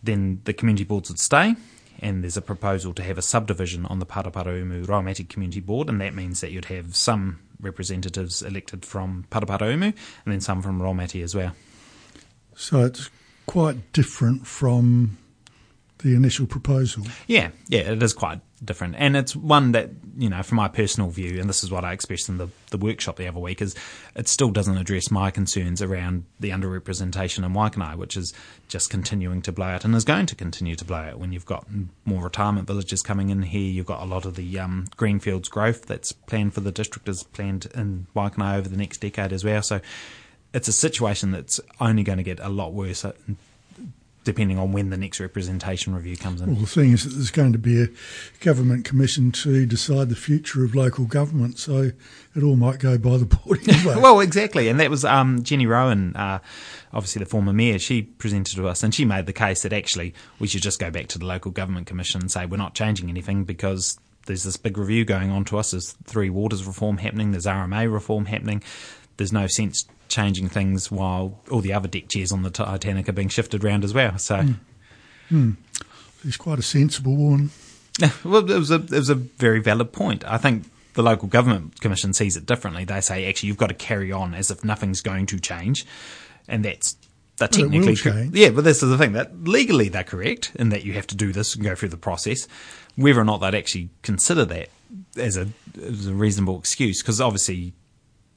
Then 0.03 0.41
the 0.45 0.55
community 0.55 0.85
boards 0.85 1.11
would 1.11 1.19
stay, 1.19 1.55
and 2.01 2.23
there's 2.23 2.39
a 2.39 2.43
proposal 2.43 2.95
to 2.95 3.03
have 3.03 3.19
a 3.19 3.23
subdivision 3.23 3.85
on 3.87 3.99
the 3.99 4.07
Paraparaumu 4.07 4.87
Raumati 4.87 5.29
Community 5.29 5.61
Board, 5.61 5.91
and 5.91 6.01
that 6.01 6.15
means 6.15 6.41
that 6.41 6.51
you'd 6.51 6.67
have 6.67 6.97
some 6.97 7.41
representatives 7.61 8.43
elected 8.43 8.85
from 8.85 9.27
Paraparaumu 9.31 9.83
and 9.83 9.95
then 10.27 10.41
some 10.41 10.63
from 10.63 10.81
Raumati 10.81 11.23
as 11.23 11.35
well. 11.35 11.53
So 12.55 12.85
it's 12.85 13.11
quite 13.47 13.93
different 13.93 14.47
from 14.47 15.19
the 15.99 16.15
initial 16.15 16.47
proposal. 16.47 17.05
Yeah, 17.27 17.51
yeah, 17.69 17.93
it 17.93 18.03
is 18.03 18.13
quite 18.13 18.41
different, 18.65 18.97
and 18.99 19.17
it's 19.17 19.37
one 19.37 19.73
that 19.73 19.91
you 20.17 20.31
know, 20.31 20.43
from 20.43 20.57
my 20.57 20.69
personal 20.69 21.11
view, 21.11 21.41
and 21.41 21.49
this 21.49 21.63
is 21.63 21.71
what 21.71 21.85
I 21.85 21.93
expressed 21.93 22.29
in 22.29 22.39
the 22.39 22.49
the 22.71 22.79
workshop 22.79 23.17
the 23.17 23.29
other 23.29 23.41
week, 23.41 23.61
is 23.61 23.75
it 24.15 24.29
still 24.29 24.51
doesn't 24.51 24.77
address 24.77 25.11
my 25.11 25.31
concerns 25.31 25.83
around 25.83 26.25
the 26.41 26.51
underrepresentation 26.51 27.45
in 27.45 27.53
Waikanae, 27.53 27.97
which 27.97 28.17
is 28.17 28.33
just 28.69 28.91
continuing 28.91 29.43
to 29.43 29.53
blow 29.53 29.67
out 29.67 29.85
and 29.85 29.95
is 29.95 30.05
going 30.05 30.27
to 30.27 30.35
continue 30.35 30.75
to 30.77 30.85
blow 30.85 30.99
out 30.99 31.19
when 31.19 31.33
you've 31.33 31.47
got 31.47 31.67
more 32.05 32.23
retirement 32.23 32.67
villages 32.67 33.03
coming 33.03 33.31
in 33.31 33.43
here. 33.43 33.71
You've 33.71 33.87
got 33.87 34.03
a 34.03 34.07
lot 34.07 34.25
of 34.25 34.37
the 34.37 34.59
um, 34.59 34.87
greenfields 34.97 35.49
growth 35.49 35.87
that's 35.87 36.13
planned 36.13 36.55
for 36.55 36.61
the 36.61 36.73
district 36.73 37.09
is 37.09 37.23
planned 37.23 37.67
in 37.75 38.07
Waikanae 38.17 38.59
over 38.59 38.69
the 38.69 38.77
next 38.77 38.99
decade 38.99 39.33
as 39.33 39.45
well. 39.45 39.63
So 39.63 39.81
it's 40.53 40.69
a 40.69 40.73
situation 40.73 41.31
that's 41.31 41.61
only 41.81 42.03
going 42.03 42.19
to 42.19 42.25
get 42.25 42.41
a 42.41 42.49
lot 42.49 42.73
worse 42.73 43.05
depending 44.27 44.59
on 44.59 44.73
when 44.73 44.91
the 44.91 44.97
next 44.97 45.21
representation 45.21 45.95
review 45.95 46.17
comes 46.17 46.41
in. 46.41 46.49
Well, 46.49 46.61
the 46.63 46.67
thing 46.67 46.91
is 46.91 47.05
that 47.05 47.11
there's 47.11 47.31
going 47.31 47.53
to 47.53 47.59
be 47.59 47.81
a 47.81 47.87
government 48.41 48.85
commission 48.85 49.31
to 49.33 49.65
decide 49.65 50.09
the 50.09 50.17
future 50.17 50.65
of 50.65 50.75
local 50.75 51.05
government, 51.05 51.61
so 51.61 51.93
it 52.35 52.43
all 52.43 52.57
might 52.57 52.81
go 52.81 52.99
by 52.99 53.19
the 53.19 53.25
board 53.25 53.67
anyway. 53.69 53.95
well, 53.97 54.19
exactly, 54.19 54.69
and 54.69 54.81
that 54.81 54.91
was 54.91 55.05
um, 55.05 55.45
Jenny 55.45 55.65
Rowan, 55.65 56.15
uh, 56.17 56.41
obviously 56.93 57.21
the 57.21 57.27
former 57.27 57.53
mayor. 57.53 57.79
She 57.79 58.03
presented 58.03 58.57
to 58.57 58.67
us, 58.67 58.83
and 58.83 58.93
she 58.93 59.05
made 59.05 59.27
the 59.27 59.33
case 59.33 59.63
that 59.63 59.73
actually 59.73 60.13
we 60.41 60.49
should 60.49 60.63
just 60.63 60.81
go 60.81 60.91
back 60.91 61.07
to 61.09 61.19
the 61.19 61.25
local 61.25 61.53
government 61.53 61.87
commission 61.87 62.21
and 62.21 62.31
say 62.31 62.47
we're 62.47 62.57
not 62.57 62.75
changing 62.75 63.09
anything 63.09 63.45
because 63.45 63.97
there's 64.27 64.43
this 64.43 64.57
big 64.57 64.77
review 64.77 65.05
going 65.05 65.31
on 65.31 65.45
to 65.45 65.59
us. 65.59 65.71
There's 65.71 65.93
three 66.05 66.31
waters 66.31 66.67
reform 66.67 66.99
happening. 66.99 67.31
There's 67.31 67.47
RMA 67.47 67.91
reform 67.93 68.27
happening. 68.27 68.65
There's 69.17 69.33
no 69.33 69.47
sense 69.47 69.87
changing 70.09 70.49
things 70.49 70.91
while 70.91 71.41
all 71.51 71.61
the 71.61 71.73
other 71.73 71.89
deck 71.89 72.09
chairs 72.09 72.33
on 72.33 72.43
the 72.43 72.51
Titanic 72.51 73.09
are 73.09 73.13
being 73.13 73.29
shifted 73.29 73.65
around 73.65 73.85
as 73.85 73.93
well. 73.93 74.19
So, 74.19 74.37
mm. 74.37 74.57
Mm. 75.31 75.57
he's 76.23 76.37
quite 76.37 76.59
a 76.59 76.63
sensible 76.63 77.17
one. 77.17 77.51
well, 78.25 78.51
it 78.51 78.59
was 78.59 78.71
a 78.71 78.77
it 78.77 78.91
was 78.91 79.11
a 79.11 79.15
very 79.15 79.61
valid 79.61 79.93
point. 79.93 80.25
I 80.27 80.39
think 80.39 80.65
the 80.95 81.03
local 81.03 81.29
government 81.29 81.81
commission 81.81 82.13
sees 82.13 82.37
it 82.37 82.47
differently. 82.47 82.85
They 82.85 83.01
say 83.01 83.29
actually 83.29 83.49
you've 83.49 83.57
got 83.57 83.69
to 83.69 83.75
carry 83.75 84.13
on 84.13 84.35
as 84.35 84.51
if 84.51 84.65
nothing's 84.65 85.01
going 85.01 85.27
to 85.27 85.39
change, 85.39 85.87
and 86.49 86.65
that's 86.65 86.97
they're 87.39 87.49
technically 87.49 87.97
co- 87.97 88.29
yeah. 88.33 88.51
But 88.51 88.65
this 88.65 88.83
is 88.83 88.89
the 88.89 88.99
thing 88.99 89.13
that 89.13 89.47
legally 89.47 89.89
they're 89.89 90.05
correct 90.05 90.53
in 90.57 90.71
that 90.71 90.85
you 90.85 90.95
have 90.95 91.07
to 91.09 91.15
do 91.15 91.33
this 91.33 91.55
and 91.55 91.65
go 91.65 91.75
through 91.75 91.91
the 91.91 91.97
process. 91.97 92.49
Whether 92.97 93.21
or 93.21 93.25
not 93.25 93.39
they'd 93.39 93.55
actually 93.55 93.91
consider 94.03 94.45
that 94.47 94.69
as 95.17 95.37
a 95.37 95.49
as 95.83 96.07
a 96.07 96.15
reasonable 96.15 96.59
excuse, 96.59 97.03
because 97.03 97.21
obviously 97.21 97.75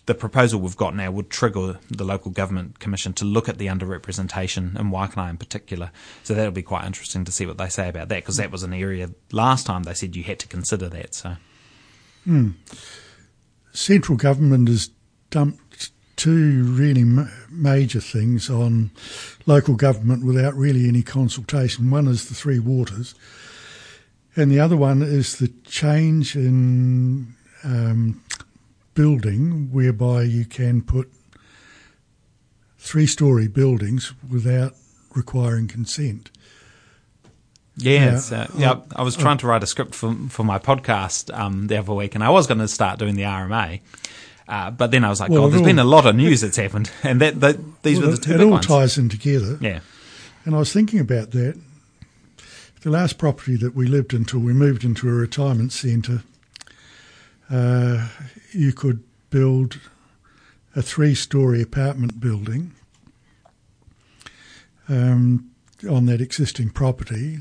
the 0.10 0.16
proposal 0.16 0.60
we've 0.60 0.76
got 0.76 0.96
now 0.96 1.12
would 1.12 1.30
trigger 1.30 1.78
the 1.92 2.04
local 2.04 2.32
government 2.32 2.80
commission 2.80 3.14
to 3.14 3.26
look 3.26 3.48
at 3.48 3.60
the 3.60 3.68
underrepresentation 3.68 4.76
in 4.80 4.90
Waikanae 4.90 5.30
in 5.30 5.38
particular. 5.38 5.92
So 6.24 6.34
that'll 6.34 6.52
be 6.52 6.64
quite 6.64 6.86
interesting 6.86 7.26
to 7.26 7.32
see 7.32 7.46
what 7.46 7.60
they 7.60 7.70
say 7.70 7.90
about 7.90 8.10
that 8.10 8.16
because 8.16 8.38
that 8.38 8.50
was 8.52 8.64
an 8.64 8.74
area 8.74 9.12
last 9.32 9.68
time 9.68 9.84
they 9.84 9.94
said 9.94 10.16
you 10.16 10.24
had 10.24 10.40
to 10.40 10.48
consider 10.48 10.90
that. 10.90 11.14
So, 11.14 11.36
hmm. 12.24 12.50
central 13.72 14.18
government 14.18 14.68
has 14.68 14.90
dumped 15.30 15.92
two 16.16 16.64
really 16.64 17.04
ma- 17.04 17.30
major 17.52 18.00
things 18.00 18.50
on 18.50 18.90
local 19.46 19.76
government 19.76 20.26
without 20.26 20.56
really 20.56 20.88
any 20.88 21.04
consultation. 21.04 21.92
One 21.92 22.08
is 22.08 22.30
the 22.30 22.34
three 22.34 22.58
waters, 22.58 23.14
and 24.36 24.50
the 24.50 24.60
other 24.60 24.76
one 24.76 25.04
is 25.04 25.38
the 25.38 25.50
change 25.68 26.36
in 26.36 27.36
um, 27.64 28.24
building 28.94 29.72
whereby 29.72 30.24
you 30.24 30.46
can 30.46 30.82
put 30.82 31.12
three 32.78 33.06
story 33.06 33.48
buildings 33.48 34.14
without 34.30 34.74
requiring 35.16 35.68
consent. 35.68 36.32
Yeah, 37.78 38.20
yeah. 38.30 38.38
Uh, 38.38 38.48
yeah 38.58 38.76
I 38.96 39.04
was 39.04 39.16
trying 39.16 39.38
to 39.40 39.48
write 39.48 39.64
a 39.64 39.68
script 39.68 39.96
for 39.96 40.14
for 40.30 40.44
my 40.44 40.60
podcast 40.60 41.34
um, 41.38 41.68
the 41.68 41.78
other 41.78 41.94
week, 41.94 42.16
and 42.16 42.24
I 42.24 42.30
was 42.30 42.48
going 42.48 42.60
to 42.60 42.68
start 42.68 43.00
doing 43.00 43.16
the 43.16 43.24
RMA. 43.24 43.82
Uh, 44.48 44.72
but 44.72 44.90
then 44.90 45.04
I 45.04 45.10
was 45.10 45.20
like, 45.20 45.30
well, 45.30 45.44
God, 45.44 45.52
there's 45.52 45.62
all, 45.62 45.68
been 45.68 45.80
a 45.80 45.84
lot 45.84 46.06
of 46.08 46.16
news 46.16 46.42
that's 46.42 46.58
happened, 46.58 46.92
and 47.04 47.22
that, 47.22 47.40
that 47.40 47.84
these 47.84 48.00
well, 48.00 48.10
were 48.10 48.16
the 48.16 48.22
two. 48.22 48.34
It 48.34 48.42
all 48.42 48.52
ones. 48.52 48.68
ties 48.68 48.98
in 48.98 49.10
together. 49.10 49.58
Yeah, 49.62 49.80
and 50.46 50.56
I 50.56 50.60
was 50.60 50.74
thinking 50.74 51.00
about 51.00 51.32
that. 51.32 51.60
The 52.82 52.90
last 52.90 53.18
property 53.18 53.58
that 53.58 53.76
we 53.76 53.88
lived 53.88 54.14
until 54.14 54.40
we 54.40 54.54
moved 54.54 54.84
into 54.86 55.10
a 55.10 55.12
retirement 55.12 55.74
centre, 55.74 56.24
uh, 57.50 58.08
you 58.52 58.74
could 58.74 59.04
build 59.30 59.80
a 60.76 60.82
three-story 60.82 61.62
apartment 61.62 62.20
building 62.20 62.74
um, 64.88 65.52
on 65.90 66.06
that 66.08 66.22
existing 66.22 66.70
property. 66.70 67.38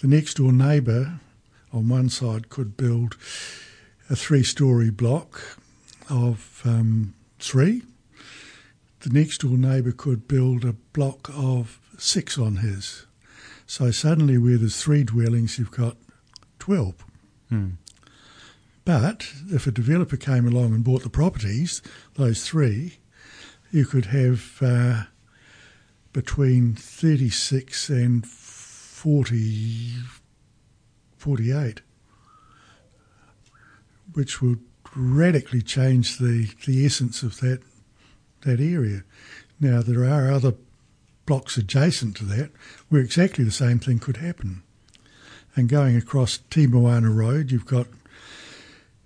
The 0.00 0.08
next 0.08 0.34
door 0.34 0.52
neighbour 0.52 1.20
on 1.72 1.88
one 1.88 2.08
side 2.08 2.48
could 2.48 2.76
build 2.76 3.16
a 4.10 4.16
three-story 4.16 4.90
block 4.90 5.58
of 6.08 6.62
um, 6.64 7.14
three. 7.38 7.82
The 9.00 9.10
next 9.10 9.38
door 9.38 9.56
neighbour 9.56 9.92
could 9.92 10.26
build 10.26 10.64
a 10.64 10.72
block 10.72 11.30
of 11.34 11.80
six 11.98 12.38
on 12.38 12.56
his. 12.56 13.06
So 13.66 13.90
suddenly, 13.90 14.38
where 14.38 14.58
there's 14.58 14.80
three 14.80 15.04
dwellings, 15.04 15.58
you've 15.58 15.70
got 15.70 15.96
12. 16.58 16.94
Hmm. 17.48 17.68
But 18.84 19.32
if 19.50 19.66
a 19.66 19.72
developer 19.72 20.16
came 20.16 20.46
along 20.46 20.74
and 20.74 20.84
bought 20.84 21.02
the 21.02 21.10
properties, 21.10 21.80
those 22.14 22.46
three, 22.46 22.98
you 23.70 23.86
could 23.86 24.06
have 24.06 24.58
uh, 24.60 25.04
between 26.12 26.74
36 26.74 27.88
and 27.88 28.26
40, 28.26 29.92
48, 31.16 31.80
which 34.12 34.42
would 34.42 34.60
radically 34.94 35.62
change 35.62 36.18
the, 36.18 36.50
the 36.66 36.84
essence 36.84 37.22
of 37.22 37.40
that 37.40 37.60
that 38.44 38.60
area. 38.60 39.02
Now 39.58 39.82
there 39.82 40.04
are 40.04 40.30
other 40.30 40.54
blocks 41.26 41.56
adjacent 41.56 42.16
to 42.16 42.24
that 42.26 42.50
where 42.88 43.00
exactly 43.00 43.44
the 43.44 43.50
same 43.50 43.78
thing 43.78 43.98
could 43.98 44.18
happen. 44.18 44.62
And 45.56 45.68
going 45.68 45.96
across 45.96 46.38
Te 46.50 46.66
Moana 46.66 47.10
Road, 47.10 47.50
you've 47.50 47.66
got 47.66 47.86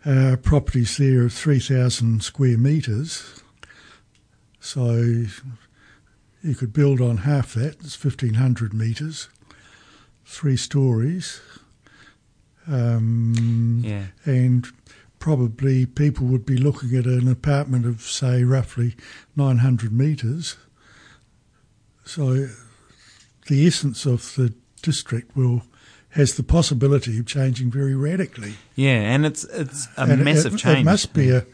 uh, 0.04 0.36
properties 0.42 0.96
there 0.96 1.24
of 1.24 1.32
3,000 1.32 2.22
square 2.22 2.58
metres. 2.58 3.42
So 4.60 5.24
you 6.42 6.54
could 6.54 6.72
build 6.72 7.00
on 7.00 7.18
half 7.18 7.54
that, 7.54 7.76
it's 7.80 8.02
1,500 8.02 8.72
metres, 8.72 9.28
three 10.24 10.56
stories. 10.56 11.40
Um, 12.66 13.80
yeah. 13.82 14.06
And 14.24 14.66
probably 15.18 15.86
people 15.86 16.26
would 16.26 16.46
be 16.46 16.56
looking 16.56 16.96
at 16.96 17.06
an 17.06 17.28
apartment 17.28 17.86
of, 17.86 18.02
say, 18.02 18.44
roughly 18.44 18.94
900 19.36 19.92
metres. 19.92 20.56
So 22.04 22.48
the 23.48 23.66
essence 23.66 24.06
of 24.06 24.34
the 24.36 24.54
district 24.82 25.36
will 25.36 25.62
has 26.10 26.36
the 26.36 26.42
possibility 26.42 27.18
of 27.18 27.26
changing 27.26 27.70
very 27.70 27.94
radically. 27.94 28.54
Yeah, 28.78 29.12
and 29.12 29.26
it's 29.26 29.42
it's 29.42 29.88
a 29.96 30.02
and 30.02 30.24
massive 30.24 30.54
it, 30.54 30.58
change. 30.58 30.82
It 30.82 30.84
must 30.84 31.12
be 31.12 31.30
a, 31.30 31.44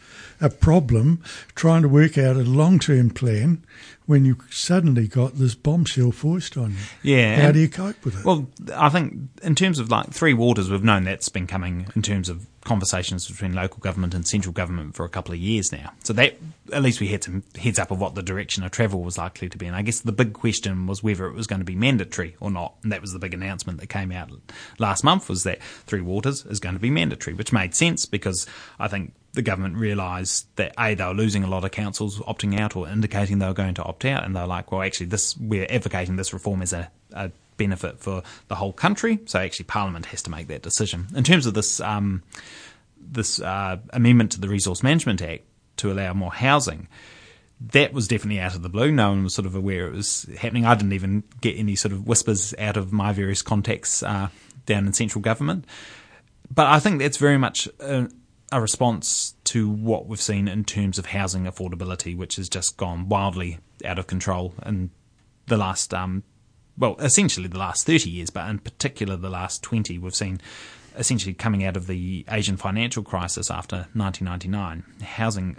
a 0.42 0.50
problem 0.50 1.22
trying 1.54 1.80
to 1.80 1.88
work 1.88 2.18
out 2.18 2.36
a 2.36 2.40
long 2.40 2.78
term 2.78 3.08
plan 3.08 3.64
when 4.04 4.26
you 4.26 4.36
suddenly 4.50 5.08
got 5.08 5.36
this 5.36 5.54
bombshell 5.54 6.12
foist 6.12 6.58
on 6.58 6.72
you. 6.72 7.14
Yeah. 7.14 7.40
How 7.40 7.52
do 7.52 7.58
you 7.60 7.68
cope 7.68 8.04
with 8.04 8.18
it? 8.18 8.24
Well, 8.26 8.46
I 8.74 8.90
think 8.90 9.14
in 9.42 9.54
terms 9.54 9.78
of 9.78 9.90
like 9.90 10.10
Three 10.10 10.34
Waters, 10.34 10.70
we've 10.70 10.84
known 10.84 11.04
that's 11.04 11.30
been 11.30 11.46
coming 11.46 11.86
in 11.96 12.02
terms 12.02 12.28
of 12.28 12.46
conversations 12.64 13.26
between 13.26 13.54
local 13.54 13.78
government 13.78 14.14
and 14.14 14.26
central 14.26 14.52
government 14.52 14.94
for 14.94 15.04
a 15.04 15.08
couple 15.08 15.32
of 15.32 15.40
years 15.40 15.70
now. 15.70 15.92
So 16.02 16.12
that 16.14 16.36
at 16.72 16.82
least 16.82 17.00
we 17.00 17.08
had 17.08 17.22
some 17.22 17.42
heads 17.58 17.78
up 17.78 17.90
of 17.90 18.00
what 18.00 18.14
the 18.14 18.22
direction 18.22 18.62
of 18.64 18.70
travel 18.70 19.02
was 19.02 19.18
likely 19.18 19.48
to 19.48 19.58
be. 19.58 19.66
And 19.66 19.76
I 19.76 19.82
guess 19.82 20.00
the 20.00 20.12
big 20.12 20.32
question 20.32 20.86
was 20.86 21.02
whether 21.02 21.26
it 21.26 21.34
was 21.34 21.46
going 21.46 21.60
to 21.60 21.64
be 21.64 21.76
mandatory 21.76 22.36
or 22.40 22.50
not. 22.50 22.74
And 22.82 22.90
that 22.92 23.00
was 23.00 23.12
the 23.12 23.18
big 23.18 23.34
announcement 23.34 23.80
that 23.80 23.88
came 23.88 24.12
out 24.12 24.30
last 24.78 25.04
month 25.04 25.28
was 25.28 25.44
that 25.44 25.62
Three 25.86 26.00
Waters 26.00 26.44
is 26.46 26.60
going 26.60 26.74
to 26.74 26.80
be 26.80 26.90
mandatory, 26.90 27.13
which 27.16 27.52
made 27.52 27.74
sense 27.74 28.06
because 28.06 28.46
I 28.78 28.88
think 28.88 29.14
the 29.34 29.42
government 29.42 29.76
realised 29.76 30.46
that 30.56 30.72
a 30.78 30.94
they 30.94 31.04
were 31.04 31.14
losing 31.14 31.42
a 31.44 31.48
lot 31.48 31.64
of 31.64 31.72
councils 31.72 32.18
opting 32.20 32.58
out 32.58 32.76
or 32.76 32.88
indicating 32.88 33.38
they 33.38 33.46
were 33.46 33.52
going 33.52 33.74
to 33.74 33.82
opt 33.82 34.04
out, 34.04 34.24
and 34.24 34.34
they're 34.34 34.46
like, 34.46 34.72
well, 34.72 34.82
actually, 34.82 35.06
this 35.06 35.36
we're 35.36 35.66
advocating 35.68 36.16
this 36.16 36.32
reform 36.32 36.62
as 36.62 36.72
a, 36.72 36.90
a 37.12 37.30
benefit 37.56 38.00
for 38.00 38.22
the 38.48 38.54
whole 38.54 38.72
country. 38.72 39.18
So 39.26 39.38
actually, 39.40 39.66
Parliament 39.66 40.06
has 40.06 40.22
to 40.22 40.30
make 40.30 40.48
that 40.48 40.62
decision. 40.62 41.06
In 41.14 41.24
terms 41.24 41.46
of 41.46 41.54
this 41.54 41.80
um, 41.80 42.22
this 42.96 43.40
uh, 43.40 43.78
amendment 43.90 44.32
to 44.32 44.40
the 44.40 44.48
Resource 44.48 44.82
Management 44.82 45.20
Act 45.20 45.42
to 45.78 45.92
allow 45.92 46.14
more 46.14 46.32
housing, 46.32 46.88
that 47.72 47.92
was 47.92 48.08
definitely 48.08 48.40
out 48.40 48.54
of 48.54 48.62
the 48.62 48.68
blue. 48.68 48.92
No 48.92 49.10
one 49.10 49.24
was 49.24 49.34
sort 49.34 49.46
of 49.46 49.54
aware 49.54 49.86
it 49.86 49.94
was 49.94 50.28
happening. 50.38 50.64
I 50.64 50.74
didn't 50.74 50.92
even 50.92 51.24
get 51.40 51.56
any 51.56 51.74
sort 51.76 51.92
of 51.92 52.06
whispers 52.06 52.54
out 52.58 52.76
of 52.76 52.92
my 52.92 53.12
various 53.12 53.42
contacts 53.42 54.02
uh, 54.02 54.28
down 54.66 54.86
in 54.86 54.92
central 54.92 55.22
government. 55.22 55.64
But 56.50 56.66
I 56.66 56.78
think 56.78 56.98
that's 56.98 57.16
very 57.16 57.38
much 57.38 57.68
a, 57.80 58.08
a 58.52 58.60
response 58.60 59.34
to 59.44 59.68
what 59.68 60.06
we've 60.06 60.20
seen 60.20 60.48
in 60.48 60.64
terms 60.64 60.98
of 60.98 61.06
housing 61.06 61.44
affordability, 61.44 62.16
which 62.16 62.36
has 62.36 62.48
just 62.48 62.76
gone 62.76 63.08
wildly 63.08 63.58
out 63.84 63.98
of 63.98 64.06
control 64.06 64.54
in 64.64 64.90
the 65.46 65.56
last 65.56 65.92
um, 65.92 66.22
well, 66.76 66.96
essentially 66.98 67.48
the 67.48 67.58
last 67.58 67.86
30 67.86 68.10
years, 68.10 68.30
but 68.30 68.48
in 68.48 68.58
particular 68.58 69.16
the 69.16 69.30
last 69.30 69.62
20, 69.62 69.98
we've 69.98 70.14
seen 70.14 70.40
essentially 70.96 71.34
coming 71.34 71.64
out 71.64 71.76
of 71.76 71.86
the 71.86 72.24
Asian 72.30 72.56
financial 72.56 73.02
crisis 73.02 73.50
after 73.50 73.88
1999, 73.94 74.84
housing 75.02 75.56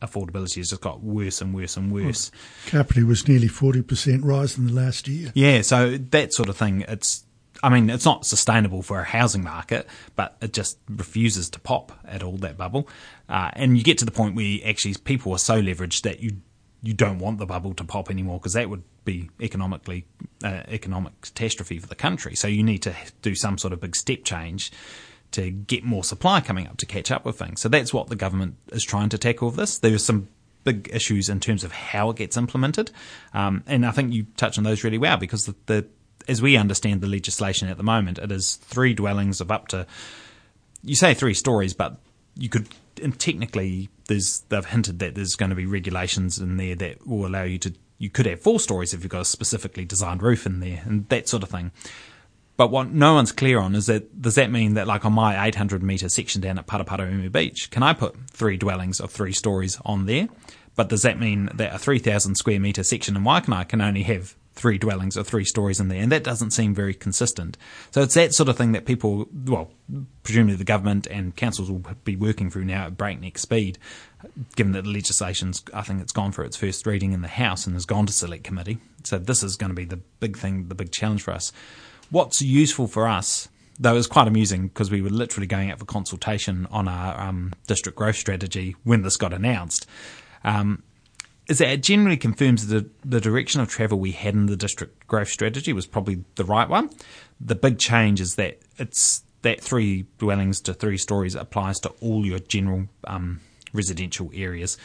affordability 0.00 0.56
has 0.56 0.70
just 0.70 0.80
got 0.80 1.02
worse 1.02 1.40
and 1.40 1.54
worse 1.54 1.76
and 1.76 1.92
worse. 1.92 2.30
Well, 2.72 2.84
Kapiti 2.84 3.02
was 3.02 3.26
nearly 3.26 3.48
40% 3.48 4.24
rise 4.24 4.56
in 4.56 4.66
the 4.68 4.72
last 4.72 5.08
year. 5.08 5.32
Yeah, 5.34 5.62
so 5.62 5.96
that 5.96 6.32
sort 6.32 6.48
of 6.48 6.56
thing, 6.56 6.84
it's 6.86 7.24
I 7.62 7.68
mean, 7.70 7.90
it's 7.90 8.04
not 8.04 8.24
sustainable 8.24 8.82
for 8.82 9.00
a 9.00 9.04
housing 9.04 9.42
market, 9.42 9.86
but 10.16 10.36
it 10.40 10.52
just 10.52 10.78
refuses 10.88 11.50
to 11.50 11.60
pop 11.60 11.92
at 12.04 12.22
all 12.22 12.36
that 12.38 12.56
bubble. 12.56 12.88
Uh, 13.28 13.50
and 13.54 13.76
you 13.76 13.84
get 13.84 13.98
to 13.98 14.04
the 14.04 14.10
point 14.10 14.36
where 14.36 14.58
actually 14.64 14.94
people 15.04 15.32
are 15.32 15.38
so 15.38 15.60
leveraged 15.60 16.02
that 16.02 16.20
you 16.20 16.38
you 16.80 16.94
don't 16.94 17.18
want 17.18 17.38
the 17.38 17.46
bubble 17.46 17.74
to 17.74 17.82
pop 17.82 18.08
anymore 18.08 18.38
because 18.38 18.52
that 18.52 18.70
would 18.70 18.84
be 19.04 19.28
economically 19.40 20.04
uh, 20.44 20.62
economic 20.68 21.20
catastrophe 21.20 21.78
for 21.78 21.88
the 21.88 21.96
country. 21.96 22.36
So 22.36 22.46
you 22.46 22.62
need 22.62 22.82
to 22.82 22.94
do 23.20 23.34
some 23.34 23.58
sort 23.58 23.72
of 23.72 23.80
big 23.80 23.96
step 23.96 24.22
change 24.22 24.70
to 25.32 25.50
get 25.50 25.84
more 25.84 26.04
supply 26.04 26.40
coming 26.40 26.66
up 26.68 26.76
to 26.78 26.86
catch 26.86 27.10
up 27.10 27.24
with 27.24 27.36
things. 27.38 27.60
So 27.60 27.68
that's 27.68 27.92
what 27.92 28.08
the 28.08 28.16
government 28.16 28.56
is 28.68 28.84
trying 28.84 29.08
to 29.10 29.18
tackle 29.18 29.48
with 29.48 29.56
this. 29.56 29.82
are 29.82 29.98
some 29.98 30.28
big 30.64 30.90
issues 30.92 31.28
in 31.28 31.40
terms 31.40 31.64
of 31.64 31.72
how 31.72 32.10
it 32.10 32.16
gets 32.16 32.36
implemented, 32.36 32.90
um, 33.34 33.64
and 33.66 33.84
I 33.84 33.90
think 33.90 34.12
you 34.12 34.26
touch 34.36 34.58
on 34.58 34.64
those 34.64 34.84
really 34.84 34.98
well 34.98 35.16
because 35.16 35.46
the, 35.46 35.54
the 35.66 35.86
as 36.28 36.42
we 36.42 36.56
understand 36.56 37.00
the 37.00 37.06
legislation 37.06 37.68
at 37.68 37.76
the 37.76 37.82
moment, 37.82 38.18
it 38.18 38.30
is 38.30 38.56
three 38.56 38.94
dwellings 38.94 39.40
of 39.40 39.50
up 39.50 39.68
to 39.68 39.86
you 40.82 40.94
say 40.94 41.14
three 41.14 41.34
stories, 41.34 41.74
but 41.74 41.98
you 42.36 42.48
could 42.48 42.68
technically 43.18 43.88
there's 44.06 44.40
they've 44.48 44.64
hinted 44.64 44.98
that 45.00 45.14
there's 45.14 45.34
going 45.34 45.50
to 45.50 45.56
be 45.56 45.66
regulations 45.66 46.38
in 46.38 46.56
there 46.56 46.74
that 46.74 47.06
will 47.06 47.26
allow 47.26 47.42
you 47.42 47.58
to 47.58 47.74
you 47.98 48.10
could 48.10 48.26
have 48.26 48.40
four 48.40 48.60
stories 48.60 48.94
if 48.94 49.02
you've 49.02 49.10
got 49.10 49.22
a 49.22 49.24
specifically 49.24 49.84
designed 49.84 50.22
roof 50.22 50.46
in 50.46 50.60
there 50.60 50.82
and 50.84 51.08
that 51.08 51.28
sort 51.28 51.42
of 51.42 51.48
thing. 51.48 51.72
But 52.56 52.70
what 52.72 52.90
no 52.90 53.14
one's 53.14 53.32
clear 53.32 53.60
on 53.60 53.74
is 53.74 53.86
that 53.86 54.20
does 54.20 54.34
that 54.34 54.50
mean 54.50 54.74
that 54.74 54.86
like 54.86 55.04
on 55.04 55.12
my 55.12 55.46
800 55.46 55.82
metre 55.82 56.08
section 56.08 56.40
down 56.40 56.58
at 56.58 56.66
Paraparaumu 56.66 57.30
Beach, 57.30 57.70
can 57.70 57.82
I 57.82 57.92
put 57.92 58.16
three 58.30 58.56
dwellings 58.56 59.00
of 59.00 59.10
three 59.10 59.32
stories 59.32 59.80
on 59.84 60.06
there? 60.06 60.28
But 60.74 60.88
does 60.88 61.02
that 61.02 61.18
mean 61.18 61.50
that 61.54 61.74
a 61.74 61.78
3,000 61.78 62.36
square 62.36 62.60
metre 62.60 62.84
section 62.84 63.16
in 63.16 63.24
Waikanae 63.24 63.68
can 63.68 63.80
only 63.80 64.02
have 64.04 64.36
three 64.58 64.76
dwellings 64.76 65.16
or 65.16 65.22
three 65.22 65.44
stories 65.44 65.78
in 65.78 65.88
there, 65.88 66.02
and 66.02 66.10
that 66.10 66.24
doesn't 66.24 66.50
seem 66.50 66.74
very 66.74 66.92
consistent. 66.92 67.56
So 67.92 68.02
it's 68.02 68.14
that 68.14 68.34
sort 68.34 68.48
of 68.48 68.56
thing 68.56 68.72
that 68.72 68.86
people, 68.86 69.28
well, 69.46 69.70
presumably 70.24 70.56
the 70.56 70.64
government 70.64 71.06
and 71.06 71.34
councils 71.36 71.70
will 71.70 71.84
be 72.04 72.16
working 72.16 72.50
through 72.50 72.64
now 72.64 72.86
at 72.86 72.96
breakneck 72.96 73.38
speed, 73.38 73.78
given 74.56 74.72
that 74.72 74.82
the 74.82 74.90
legislation's, 74.90 75.62
I 75.72 75.82
think 75.82 76.02
it's 76.02 76.12
gone 76.12 76.32
for 76.32 76.44
its 76.44 76.56
first 76.56 76.86
reading 76.86 77.12
in 77.12 77.22
the 77.22 77.28
House 77.28 77.66
and 77.66 77.74
has 77.76 77.86
gone 77.86 78.06
to 78.06 78.12
select 78.12 78.42
committee. 78.42 78.78
So 79.04 79.18
this 79.18 79.44
is 79.44 79.56
going 79.56 79.70
to 79.70 79.76
be 79.76 79.84
the 79.84 80.00
big 80.18 80.36
thing, 80.36 80.68
the 80.68 80.74
big 80.74 80.90
challenge 80.90 81.22
for 81.22 81.32
us. 81.32 81.52
What's 82.10 82.42
useful 82.42 82.88
for 82.88 83.06
us 83.06 83.48
though 83.78 83.94
was 83.94 84.08
quite 84.08 84.26
amusing 84.26 84.66
because 84.68 84.90
we 84.90 85.00
were 85.00 85.10
literally 85.10 85.46
going 85.46 85.70
out 85.70 85.78
for 85.78 85.84
consultation 85.84 86.66
on 86.72 86.88
our 86.88 87.20
um, 87.20 87.52
district 87.68 87.96
growth 87.96 88.16
strategy 88.16 88.74
when 88.82 89.02
this 89.02 89.16
got 89.16 89.32
announced. 89.32 89.86
Um, 90.42 90.82
is 91.48 91.58
that 91.58 91.68
it 91.68 91.82
generally 91.82 92.16
confirms 92.16 92.66
that 92.66 92.90
the 93.02 93.20
direction 93.20 93.60
of 93.60 93.68
travel 93.68 93.98
we 93.98 94.12
had 94.12 94.34
in 94.34 94.46
the 94.46 94.56
district 94.56 95.06
growth 95.06 95.28
strategy 95.28 95.72
was 95.72 95.86
probably 95.86 96.22
the 96.34 96.44
right 96.44 96.68
one. 96.68 96.90
The 97.40 97.54
big 97.54 97.78
change 97.78 98.20
is 98.20 98.34
that 98.34 98.58
it's 98.76 99.22
that 99.42 99.60
three 99.60 100.06
dwellings 100.18 100.60
to 100.62 100.74
three 100.74 100.98
stories 100.98 101.34
applies 101.34 101.78
to 101.80 101.90
all 102.00 102.26
your 102.26 102.38
general 102.38 102.86
um, 103.04 103.40
residential 103.72 104.30
areas. 104.34 104.76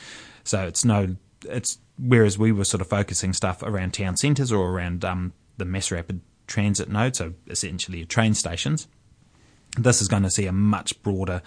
So 0.43 0.65
it's 0.65 0.86
no, 0.86 1.17
it's 1.46 1.79
whereas 1.98 2.38
we 2.38 2.51
were 2.51 2.63
sort 2.63 2.82
of 2.82 2.88
focusing 2.88 3.34
stuff 3.34 3.62
around 3.62 3.93
town 3.93 4.15
centres 4.15 4.51
or 4.51 4.70
around 4.70 5.03
um, 5.03 5.34
the 5.58 5.65
mass 5.65 5.91
rapid 5.91 6.22
transit 6.48 6.89
node, 6.89 7.15
so 7.15 7.34
essentially 7.48 8.00
your 8.00 8.08
train 8.08 8.34
stations. 8.34 8.88
This 9.77 10.01
is 10.01 10.08
going 10.08 10.24
to 10.24 10.29
see 10.29 10.46
a 10.46 10.51
much 10.51 11.01
broader 11.01 11.41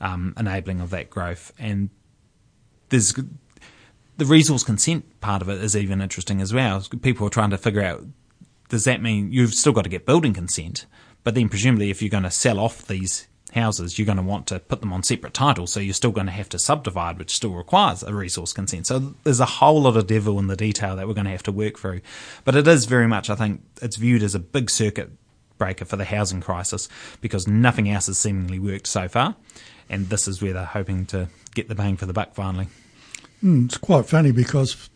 um, 0.00 0.34
enabling 0.38 0.80
of 0.80 0.90
that 0.90 1.10
growth, 1.10 1.52
and 1.58 1.90
there's 2.90 3.12
the 4.16 4.24
resource 4.24 4.62
consent 4.62 5.20
part 5.20 5.42
of 5.42 5.48
it 5.48 5.62
is 5.62 5.76
even 5.76 6.00
interesting 6.00 6.40
as 6.40 6.52
well. 6.52 6.82
People 7.02 7.26
are 7.26 7.30
trying 7.30 7.50
to 7.50 7.58
figure 7.58 7.82
out 7.82 8.04
does 8.68 8.84
that 8.84 9.02
mean 9.02 9.30
you've 9.32 9.54
still 9.54 9.72
got 9.72 9.82
to 9.82 9.90
get 9.90 10.06
building 10.06 10.34
consent, 10.34 10.86
but 11.22 11.34
then 11.34 11.48
presumably 11.48 11.90
if 11.90 12.02
you're 12.02 12.10
going 12.10 12.24
to 12.24 12.30
sell 12.30 12.58
off 12.58 12.86
these 12.86 13.28
houses, 13.54 13.98
you're 13.98 14.06
going 14.06 14.16
to 14.16 14.22
want 14.22 14.46
to 14.48 14.58
put 14.58 14.80
them 14.80 14.92
on 14.92 15.02
separate 15.02 15.34
titles, 15.34 15.72
so 15.72 15.80
you're 15.80 15.94
still 15.94 16.10
going 16.10 16.26
to 16.26 16.32
have 16.32 16.48
to 16.48 16.58
subdivide, 16.58 17.18
which 17.18 17.34
still 17.34 17.52
requires 17.52 18.02
a 18.02 18.12
resource 18.12 18.52
consent. 18.52 18.86
So 18.86 19.14
there's 19.24 19.40
a 19.40 19.46
whole 19.46 19.82
lot 19.82 19.96
of 19.96 20.06
devil 20.06 20.38
in 20.38 20.48
the 20.48 20.56
detail 20.56 20.96
that 20.96 21.06
we're 21.06 21.14
going 21.14 21.26
to 21.26 21.30
have 21.30 21.44
to 21.44 21.52
work 21.52 21.78
through. 21.78 22.00
But 22.44 22.56
it 22.56 22.66
is 22.66 22.84
very 22.84 23.06
much, 23.06 23.30
I 23.30 23.36
think, 23.36 23.62
it's 23.80 23.96
viewed 23.96 24.22
as 24.22 24.34
a 24.34 24.40
big 24.40 24.68
circuit 24.68 25.10
breaker 25.58 25.84
for 25.84 25.96
the 25.96 26.04
housing 26.04 26.40
crisis 26.40 26.88
because 27.20 27.48
nothing 27.48 27.88
else 27.88 28.08
has 28.08 28.18
seemingly 28.18 28.58
worked 28.58 28.86
so 28.86 29.08
far. 29.08 29.36
And 29.88 30.08
this 30.08 30.28
is 30.28 30.42
where 30.42 30.52
they're 30.52 30.64
hoping 30.64 31.06
to 31.06 31.28
get 31.54 31.68
the 31.68 31.74
bang 31.74 31.96
for 31.96 32.06
the 32.06 32.12
buck 32.12 32.34
finally. 32.34 32.66
Mm, 33.46 33.66
it's 33.66 33.78
quite 33.78 34.06
funny 34.06 34.32
because 34.32 34.90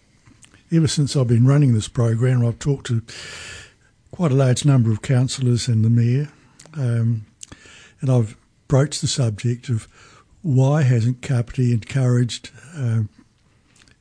ever 0.73 0.89
since 0.89 1.15
I've 1.15 1.29
been 1.29 1.47
running 1.47 1.73
this 1.73 1.87
program, 1.87 2.45
I've 2.45 2.59
talked 2.59 2.89
to 2.89 3.01
quite 4.11 4.33
a 4.33 4.35
large 4.35 4.65
number 4.65 4.91
of 4.91 5.03
councillors 5.03 5.69
and 5.69 5.85
the 5.85 5.91
mayor, 5.91 6.33
um, 6.75 7.27
and 8.01 8.11
I've 8.11 8.37
broached 8.67 9.03
the 9.03 9.07
subject 9.07 9.69
of 9.69 9.87
why 10.43 10.83
hasn't 10.83 11.23
Kapiti 11.23 11.73
encouraged 11.73 12.51
uh, 12.77 13.03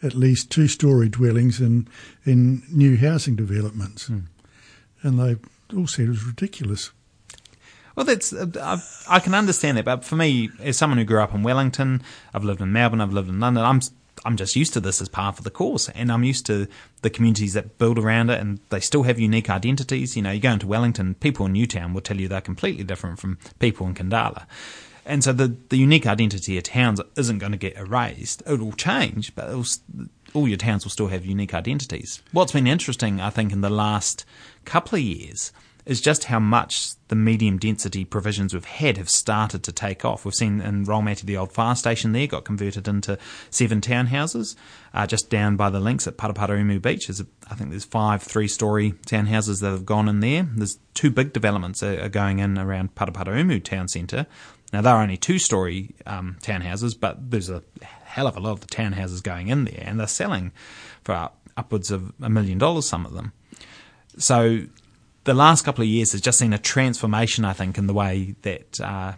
at 0.02 0.16
least 0.16 0.50
two-storey 0.50 1.10
dwellings 1.10 1.62
in 1.62 1.88
in 2.26 2.64
new 2.72 2.98
housing 2.98 3.36
developments, 3.36 4.10
mm. 4.10 4.24
and 5.04 5.20
they 5.20 5.36
all 5.78 5.86
said 5.86 6.06
it 6.06 6.10
was 6.10 6.26
ridiculous. 6.26 6.90
Well, 7.96 8.06
that's 8.06 8.34
uh, 8.34 8.80
I 9.08 9.20
can 9.20 9.36
understand 9.36 9.78
that, 9.78 9.86
but 9.86 10.04
for 10.04 10.16
me, 10.16 10.50
as 10.60 10.76
someone 10.76 10.98
who 10.98 11.04
grew 11.04 11.22
up 11.22 11.36
in 11.36 11.44
Wellington, 11.44 12.02
I've 12.34 12.46
lived 12.46 12.62
in 12.62 12.72
Melbourne, 12.72 13.02
I've 13.02 13.14
lived 13.14 13.30
in 13.30 13.40
London. 13.40 13.64
I'm 13.64 13.82
I'm 14.26 14.38
just 14.38 14.56
used 14.56 14.74
to 14.74 14.80
this 14.80 15.02
as 15.02 15.10
part 15.10 15.38
of 15.38 15.44
the 15.44 15.50
course, 15.50 15.90
and 15.90 16.12
I'm 16.12 16.24
used 16.24 16.46
to 16.48 16.68
the 17.02 17.10
communities 17.10 17.54
that 17.54 17.78
build 17.78 17.98
around 17.98 18.30
it, 18.30 18.40
and 18.40 18.60
they 18.70 18.80
still 18.80 19.04
have 19.04 19.20
unique 19.20 19.50
identities. 19.50 20.16
You 20.16 20.22
know, 20.22 20.32
you 20.32 20.40
go 20.40 20.52
into 20.52 20.68
Wellington, 20.68 21.16
people 21.16 21.46
in 21.46 21.54
Newtown 21.54 21.94
will 21.94 22.02
tell 22.02 22.18
you 22.18 22.28
they're 22.28 22.42
completely 22.42 22.84
different 22.84 23.20
from 23.20 23.38
people 23.60 23.88
in 23.88 23.94
Khandallah. 23.94 24.46
And 25.06 25.24
so 25.24 25.34
the, 25.34 25.56
the 25.70 25.78
unique 25.78 26.06
identity 26.06 26.58
of 26.58 26.64
towns 26.64 27.02
isn't 27.18 27.40
going 27.40 27.52
to 27.52 27.58
get 27.58 27.78
erased. 27.78 28.44
It 28.46 28.60
will 28.60 28.74
change, 28.74 29.34
but 29.34 29.50
all 30.34 30.48
your 30.48 30.58
towns 30.58 30.86
will 30.86 30.92
still 30.92 31.08
have 31.08 31.26
unique 31.26 31.54
identities. 31.54 32.22
What's 32.32 32.52
been 32.52 32.68
interesting, 32.68 33.20
I 33.20 33.32
think, 33.32 33.52
in 33.52 33.62
the 33.62 33.72
last 33.72 34.24
couple 34.66 34.98
of 34.98 35.04
years 35.04 35.52
is 35.86 36.02
just 36.02 36.26
how 36.26 36.40
much 36.40 36.92
the 37.08 37.16
medium 37.16 37.58
density 37.58 38.06
provisions 38.06 38.54
we've 38.54 38.66
had 38.66 38.98
have 38.98 39.10
started 39.10 39.64
to 39.64 39.72
take 39.72 40.06
off. 40.06 40.26
We've 40.26 40.36
seen 40.36 40.62
in 40.62 40.86
Raumati, 40.86 41.22
the 41.22 41.38
old 41.38 41.52
fire 41.52 41.76
station 41.76 42.12
there 42.12 42.28
got 42.28 42.46
converted 42.46 42.88
into 42.88 43.18
seven 43.50 43.82
townhouses. 43.82 44.56
Uh, 44.94 45.08
just 45.08 45.30
down 45.30 45.56
by 45.56 45.70
the 45.70 45.80
links 45.80 46.08
at 46.08 46.18
Paraparaumu 46.18 46.82
Beach, 46.82 47.10
I 47.10 47.56
think 47.56 47.70
there's 47.70 47.86
five 47.86 48.22
three-story 48.22 48.94
townhouses 49.06 49.62
that 49.62 49.72
have 49.72 49.86
gone 49.86 50.08
in 50.08 50.20
there. 50.20 50.48
There's 50.56 50.78
two 50.94 51.10
big 51.10 51.34
developments 51.34 51.82
are, 51.82 52.00
are 52.02 52.10
going 52.10 52.40
in 52.40 52.58
around 52.58 52.96
Paraparaumu 52.96 53.64
town 53.64 53.88
centre. 53.88 54.28
Now 54.72 54.82
they're 54.82 54.96
only 54.96 55.18
two-story 55.18 55.96
um, 56.06 56.38
townhouses, 56.42 57.00
but 57.00 57.32
there's 57.32 57.50
a 57.50 57.64
hell 57.82 58.28
of 58.28 58.38
a 58.38 58.40
lot 58.40 58.52
of 58.52 58.62
the 58.62 58.68
townhouses 58.68 59.24
going 59.24 59.48
in 59.48 59.66
there, 59.66 59.84
and 59.84 60.00
they're 60.00 60.08
selling 60.08 60.52
for 61.04 61.30
upwards 61.58 61.90
of 61.90 62.14
a 62.22 62.30
million 62.30 62.58
dollars. 62.58 62.88
Some 62.88 63.06
of 63.06 63.14
them. 63.14 63.34
So 64.18 64.66
the 65.30 65.36
last 65.36 65.64
couple 65.64 65.84
of 65.84 65.88
years 65.88 66.14
has 66.14 66.22
just 66.22 66.40
seen 66.40 66.54
a 66.54 66.58
transformation, 66.58 67.46
I 67.46 67.54
think, 67.54 67.78
in 67.78 67.86
the 67.86 67.94
way 67.94 68.34
that 68.42 68.82
uh, 68.82 69.14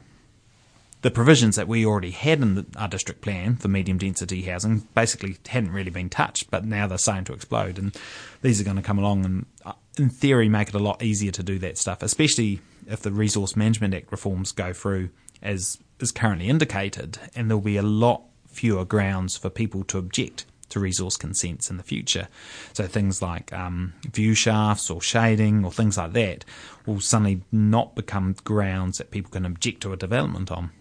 the 1.03 1.09
provisions 1.09 1.55
that 1.55 1.69
we 1.69 1.85
already 1.85 2.11
had 2.11 2.41
in 2.41 2.55
the, 2.55 2.65
our 2.75 2.89
district 2.89 3.21
plan 3.21 3.55
for 3.55 3.69
medium 3.69 3.97
density 3.97 4.41
housing 4.41 4.79
basically 4.93 5.37
hadn't 5.47 5.71
really 5.71 5.89
been 5.89 6.09
touched, 6.09 6.51
but 6.51 6.65
now 6.65 6.85
they're 6.85 6.97
starting 6.97 7.23
to 7.23 7.33
explode. 7.33 7.79
And 7.79 7.95
these 8.41 8.59
are 8.59 8.65
going 8.65 8.75
to 8.75 8.81
come 8.81 8.99
along 8.99 9.23
and, 9.23 9.45
uh, 9.63 9.71
in 9.97 10.09
theory, 10.09 10.49
make 10.49 10.67
it 10.67 10.75
a 10.75 10.79
lot 10.79 11.01
easier 11.01 11.31
to 11.31 11.43
do 11.43 11.57
that 11.59 11.77
stuff, 11.77 12.03
especially 12.03 12.59
if 12.87 12.99
the 12.99 13.11
Resource 13.13 13.55
Management 13.55 13.93
Act 13.93 14.11
reforms 14.11 14.51
go 14.51 14.73
through 14.73 15.11
as 15.41 15.77
is 16.01 16.11
currently 16.11 16.49
indicated, 16.49 17.19
and 17.35 17.49
there'll 17.49 17.61
be 17.61 17.77
a 17.77 17.81
lot 17.81 18.23
fewer 18.47 18.83
grounds 18.83 19.37
for 19.37 19.49
people 19.49 19.85
to 19.85 19.97
object 19.97 20.43
to 20.71 20.79
resource 20.79 21.17
consents 21.17 21.69
in 21.69 21.77
the 21.77 21.83
future. 21.83 22.27
So 22.73 22.87
things 22.87 23.21
like 23.21 23.53
um, 23.53 23.93
view 24.11 24.33
shafts 24.33 24.89
or 24.89 25.01
shading 25.01 25.63
or 25.63 25.71
things 25.71 25.97
like 25.97 26.13
that 26.13 26.45
will 26.85 26.99
suddenly 26.99 27.41
not 27.51 27.95
become 27.95 28.35
grounds 28.43 28.97
that 28.97 29.11
people 29.11 29.31
can 29.31 29.45
object 29.45 29.81
to 29.81 29.93
a 29.93 29.97
development 29.97 30.51
on. 30.51 30.71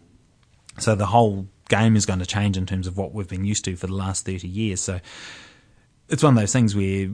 So 0.78 0.94
the 0.94 1.06
whole 1.06 1.48
game 1.68 1.96
is 1.96 2.06
going 2.06 2.18
to 2.18 2.26
change 2.26 2.56
in 2.56 2.66
terms 2.66 2.86
of 2.86 2.96
what 2.96 3.12
we've 3.12 3.28
been 3.28 3.44
used 3.44 3.64
to 3.66 3.76
for 3.76 3.86
the 3.86 3.94
last 3.94 4.26
30 4.26 4.48
years. 4.48 4.80
So 4.80 5.00
it's 6.08 6.22
one 6.22 6.34
of 6.34 6.40
those 6.40 6.52
things 6.52 6.74
where 6.74 7.10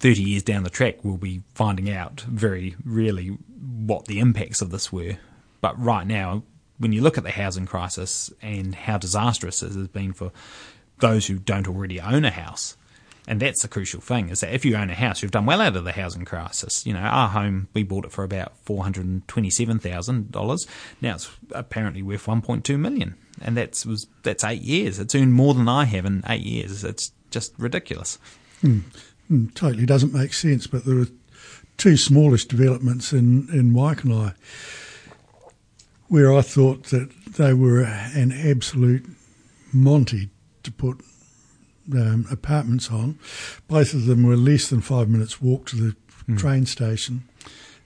30 0.00 0.22
years 0.22 0.42
down 0.42 0.62
the 0.62 0.70
track 0.70 1.04
we'll 1.04 1.16
be 1.16 1.42
finding 1.54 1.90
out 1.90 2.20
very 2.20 2.76
really 2.84 3.36
what 3.60 4.06
the 4.06 4.20
impacts 4.20 4.62
of 4.62 4.70
this 4.70 4.92
were. 4.92 5.18
But 5.60 5.80
right 5.80 6.06
now, 6.06 6.44
when 6.78 6.92
you 6.92 7.00
look 7.00 7.18
at 7.18 7.24
the 7.24 7.30
housing 7.30 7.66
crisis 7.66 8.32
and 8.40 8.74
how 8.74 8.98
disastrous 8.98 9.62
it 9.62 9.72
has 9.72 9.88
been 9.88 10.12
for 10.12 10.30
those 11.00 11.26
who 11.26 11.38
don't 11.38 11.68
already 11.68 12.00
own 12.00 12.24
a 12.24 12.30
house. 12.30 12.76
And 13.28 13.38
that's 13.40 13.60
the 13.60 13.68
crucial 13.68 14.00
thing 14.00 14.30
is 14.30 14.40
that 14.40 14.54
if 14.54 14.64
you 14.64 14.74
own 14.74 14.88
a 14.88 14.94
house, 14.94 15.22
you've 15.22 15.32
done 15.32 15.44
well 15.44 15.60
out 15.60 15.76
of 15.76 15.84
the 15.84 15.92
housing 15.92 16.24
crisis. 16.24 16.86
You 16.86 16.94
know, 16.94 17.00
our 17.00 17.28
home, 17.28 17.68
we 17.74 17.82
bought 17.82 18.06
it 18.06 18.12
for 18.12 18.24
about 18.24 18.54
$427,000. 18.64 20.66
Now 21.02 21.14
it's 21.14 21.30
apparently 21.52 22.00
worth 22.00 22.24
1.2 22.24 22.78
million. 22.78 23.16
And 23.42 23.54
that's, 23.54 23.84
was, 23.84 24.06
that's 24.22 24.44
eight 24.44 24.62
years. 24.62 24.98
It's 24.98 25.14
earned 25.14 25.34
more 25.34 25.52
than 25.52 25.68
I 25.68 25.84
have 25.84 26.06
in 26.06 26.22
eight 26.26 26.40
years. 26.40 26.84
It's 26.84 27.12
just 27.30 27.52
ridiculous. 27.58 28.18
Mm, 28.62 28.84
totally 29.54 29.84
doesn't 29.84 30.14
make 30.14 30.32
sense. 30.32 30.66
But 30.66 30.86
there 30.86 30.98
are 30.98 31.08
two 31.76 31.98
smallish 31.98 32.46
developments 32.46 33.12
in, 33.12 33.46
in 33.52 33.74
Waikanae 33.74 34.34
where 36.08 36.32
I 36.32 36.40
thought 36.40 36.84
that 36.84 37.10
they 37.36 37.52
were 37.52 37.82
an 37.82 38.32
absolute 38.32 39.04
Monty 39.70 40.30
to 40.68 40.72
put 40.72 41.02
um, 41.92 42.26
apartments 42.30 42.90
on. 42.90 43.18
Both 43.66 43.94
of 43.94 44.06
them 44.06 44.22
were 44.22 44.36
less 44.36 44.68
than 44.68 44.80
five 44.80 45.08
minutes 45.08 45.40
walk 45.40 45.66
to 45.66 45.76
the 45.76 45.96
mm. 46.28 46.38
train 46.38 46.66
station, 46.66 47.24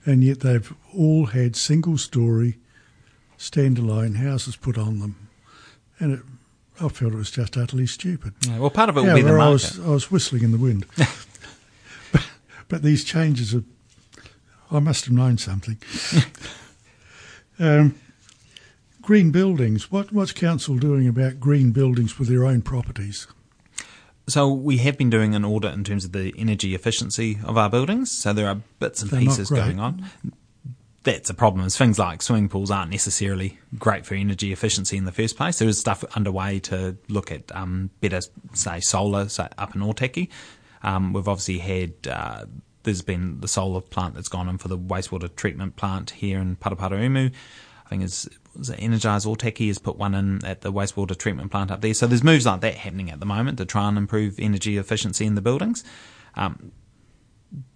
and 0.05 0.23
yet 0.23 0.41
they've 0.41 0.73
all 0.95 1.27
had 1.27 1.55
single 1.55 1.97
story, 1.97 2.57
standalone 3.37 4.17
houses 4.17 4.55
put 4.55 4.77
on 4.77 4.99
them, 4.99 5.29
and 5.99 6.13
it, 6.13 6.19
I 6.81 6.89
felt 6.89 7.13
it 7.13 7.17
was 7.17 7.31
just 7.31 7.55
utterly 7.57 7.87
stupid. 7.87 8.33
Yeah, 8.45 8.59
well, 8.59 8.69
part 8.69 8.89
of 8.89 8.97
it 8.97 9.01
will 9.01 9.15
be 9.15 9.21
the 9.21 9.33
market. 9.33 9.43
I 9.43 9.49
was, 9.49 9.79
I 9.79 9.89
was 9.89 10.11
whistling 10.11 10.43
in 10.43 10.51
the 10.51 10.57
wind, 10.57 10.85
but, 10.97 11.09
but, 12.67 12.81
these 12.81 13.03
changes 13.03 13.55
are. 13.55 13.63
I 14.71 14.79
must 14.79 15.05
have 15.05 15.13
known 15.13 15.37
something. 15.37 15.77
um, 17.59 17.95
green 19.03 19.31
buildings. 19.31 19.91
What 19.91 20.11
what's 20.11 20.31
council 20.31 20.77
doing 20.77 21.07
about 21.07 21.39
green 21.39 21.71
buildings 21.71 22.17
with 22.17 22.27
their 22.27 22.45
own 22.45 22.63
properties? 22.63 23.27
So 24.27 24.51
we 24.51 24.77
have 24.77 24.97
been 24.97 25.09
doing 25.09 25.35
an 25.35 25.43
audit 25.43 25.73
in 25.73 25.83
terms 25.83 26.05
of 26.05 26.13
the 26.13 26.33
energy 26.37 26.73
efficiency 26.73 27.39
of 27.43 27.57
our 27.57 27.69
buildings. 27.69 28.09
So 28.09 28.31
there 28.31 28.47
are 28.47 28.55
bits 28.79 29.01
and 29.01 29.11
They're 29.11 29.19
pieces 29.19 29.49
going 29.49 29.79
on. 29.79 30.05
That's 31.03 31.29
a 31.29 31.33
problem. 31.33 31.65
Is 31.65 31.77
things 31.77 31.99
like 31.99 32.21
swimming 32.21 32.47
pools 32.47 32.71
aren't 32.71 32.89
necessarily 32.89 33.59
great 33.77 34.05
for 34.05 34.15
energy 34.15 34.53
efficiency 34.53 34.95
in 34.95 35.03
the 35.03 35.11
first 35.11 35.35
place. 35.35 35.59
There 35.59 35.67
is 35.67 35.77
stuff 35.77 36.05
underway 36.15 36.59
to 36.59 36.95
look 37.09 37.29
at 37.33 37.53
um, 37.53 37.89
better, 37.99 38.21
say, 38.53 38.79
solar 38.79 39.27
say, 39.27 39.49
up 39.57 39.75
in 39.75 39.81
Otaki. 39.81 40.29
Um, 40.81 41.11
we've 41.11 41.27
obviously 41.27 41.59
had. 41.59 41.93
Uh, 42.09 42.45
there's 42.83 43.01
been 43.01 43.39
the 43.39 43.47
solar 43.47 43.79
plant 43.79 44.15
that's 44.15 44.27
gone 44.27 44.49
in 44.49 44.57
for 44.57 44.67
the 44.67 44.77
wastewater 44.77 45.33
treatment 45.33 45.77
plant 45.77 46.11
here 46.11 46.39
in 46.39 46.57
Paraparaumu. 46.57 47.31
I 47.85 47.89
think 47.89 48.03
it's 48.57 48.69
Energize 48.69 49.25
Otaki 49.25 49.67
has 49.67 49.79
put 49.79 49.97
one 49.97 50.13
in 50.13 50.43
at 50.45 50.61
the 50.61 50.71
wastewater 50.71 51.17
treatment 51.17 51.51
plant 51.51 51.71
up 51.71 51.81
there. 51.81 51.93
So 51.93 52.07
there's 52.07 52.23
moves 52.23 52.45
like 52.45 52.61
that 52.61 52.75
happening 52.75 53.09
at 53.09 53.19
the 53.19 53.25
moment 53.25 53.57
to 53.57 53.65
try 53.65 53.87
and 53.87 53.97
improve 53.97 54.39
energy 54.39 54.77
efficiency 54.77 55.25
in 55.25 55.35
the 55.35 55.41
buildings. 55.41 55.83
Um, 56.35 56.71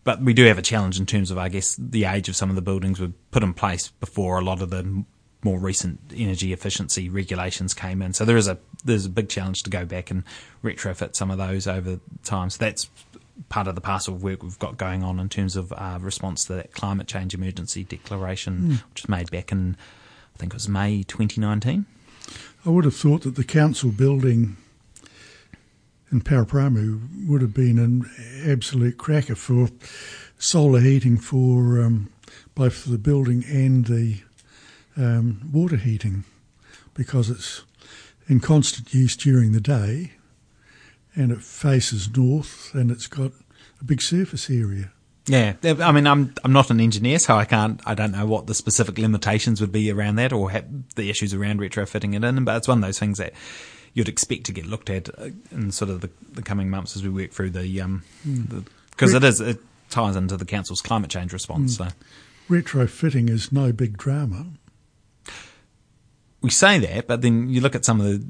but 0.04 0.22
we 0.22 0.34
do 0.34 0.46
have 0.46 0.58
a 0.58 0.64
challenge 0.64 1.00
in 1.00 1.06
terms 1.06 1.32
of, 1.32 1.38
I 1.38 1.50
guess, 1.50 1.76
the 1.76 2.06
age 2.06 2.30
of 2.30 2.36
some 2.36 2.50
of 2.50 2.56
the 2.56 2.62
buildings 2.62 3.00
were 3.00 3.12
put 3.32 3.44
in 3.44 3.54
place 3.54 3.90
before 3.90 4.40
a 4.40 4.44
lot 4.44 4.62
of 4.62 4.70
the 4.70 5.04
more 5.44 5.60
recent 5.60 6.00
energy 6.16 6.52
efficiency 6.52 7.10
regulations 7.10 7.74
came 7.74 8.02
in. 8.02 8.14
So 8.14 8.26
there 8.26 8.38
is 8.38 8.48
a 8.48 8.58
there's 8.84 9.06
a 9.06 9.10
big 9.10 9.30
challenge 9.30 9.64
to 9.64 9.70
go 9.70 9.86
back 9.86 10.10
and 10.10 10.24
retrofit 10.64 11.16
some 11.16 11.30
of 11.30 11.38
those 11.38 11.68
over 11.68 12.00
time. 12.24 12.50
So 12.50 12.58
that's 12.60 12.90
part 13.50 13.68
of 13.68 13.76
the 13.76 13.82
parcel 13.82 14.16
of 14.16 14.24
work 14.24 14.42
we've 14.42 14.58
got 14.58 14.78
going 14.78 15.04
on 15.04 15.20
in 15.20 15.30
terms 15.30 15.56
of 15.56 15.72
uh, 15.74 16.00
response 16.02 16.46
to 16.46 16.54
that 16.54 16.74
climate 16.74 17.08
change 17.08 17.34
emergency 17.34 17.84
declaration, 17.84 18.58
mm. 18.58 18.72
which 18.90 19.04
was 19.04 19.10
made 19.10 19.30
back 19.30 19.52
in 19.52 19.78
I 20.38 20.40
think 20.40 20.54
it 20.54 20.58
was 20.58 20.70
May 20.70 21.02
2019. 21.02 21.88
I 22.64 22.70
would 22.70 22.86
have 22.86 22.96
thought 22.96 23.24
that 23.24 23.34
the 23.34 23.44
council 23.44 23.90
building 23.90 24.56
in 26.12 26.22
Paraparaumu 26.22 27.28
would 27.28 27.42
have 27.42 27.56
been 27.56 27.80
an 27.80 28.08
absolute 28.46 29.00
cracker 29.00 29.34
for 29.34 29.70
solar 30.38 30.80
heating 30.80 31.18
for 31.18 31.84
um, 31.84 32.12
both 32.54 32.86
the 32.86 33.00
building 33.00 33.46
and 33.48 33.88
the 33.88 34.20
um, 34.96 35.50
water 35.52 35.78
heating 35.78 36.24
because 36.94 37.32
it's 37.32 37.64
in 38.28 38.40
constant 38.40 38.94
use 38.94 39.18
during 39.18 39.54
the 39.54 39.60
day 39.60 40.12
and 41.16 41.32
it 41.32 41.42
faces 41.42 42.16
north 42.16 42.76
and 42.76 42.92
it's 42.92 43.08
got 43.08 43.32
a 43.82 43.84
big 43.84 44.04
surface 44.04 44.52
area. 44.52 44.92
Yeah, 45.28 45.56
I 45.64 45.92
mean, 45.92 46.08
I'm 46.08 46.34
I'm 46.44 46.54
not 46.54 46.72
an 46.72 46.80
engineer, 46.80 47.20
so 47.20 47.36
I 47.36 47.44
can't. 47.44 47.82
I 47.86 47.96
don't 47.96 48.14
know 48.14 48.26
what 48.26 48.48
the 48.48 48.54
specific 48.54 48.98
limitations 48.98 49.60
would 49.60 49.74
be 49.74 49.92
around 49.92 50.16
that, 50.16 50.32
or 50.32 50.50
the 50.96 51.10
issues 51.10 51.34
around 51.34 51.60
retrofitting 51.60 52.16
it 52.16 52.24
in. 52.24 52.46
But 52.46 52.58
it's 52.58 52.68
one 52.68 52.78
of 52.78 52.84
those 52.84 52.98
things 52.98 53.18
that 53.18 53.34
you'd 53.94 54.08
expect 54.08 54.46
to 54.46 54.54
get 54.54 54.66
looked 54.66 54.90
at 54.90 55.10
uh, 55.20 55.30
in 55.52 55.72
sort 55.72 55.90
of 55.90 56.02
the, 56.02 56.10
the 56.32 56.42
coming 56.42 56.70
months 56.70 56.96
as 56.96 57.04
we 57.04 57.10
work 57.10 57.32
through 57.32 57.50
the 57.50 57.82
um 57.82 58.04
because 58.92 59.14
mm. 59.14 59.18
it 59.18 59.24
is 59.24 59.42
it 59.42 59.60
ties 59.90 60.16
into 60.16 60.38
the 60.38 60.46
council's 60.46 60.82
climate 60.82 61.10
change 61.10 61.34
response. 61.34 61.78
Mm. 61.78 61.90
So 61.90 61.96
retrofitting 62.50 63.30
is 63.30 63.52
no 63.52 63.72
big 63.72 63.98
drama. 63.98 64.48
We 66.42 66.52
say 66.52 66.78
that, 66.80 67.08
but 67.08 67.22
then 67.22 67.50
you 67.50 67.60
look 67.60 67.76
at 67.76 67.84
some 67.84 68.00
of 68.00 68.06
the 68.06 68.26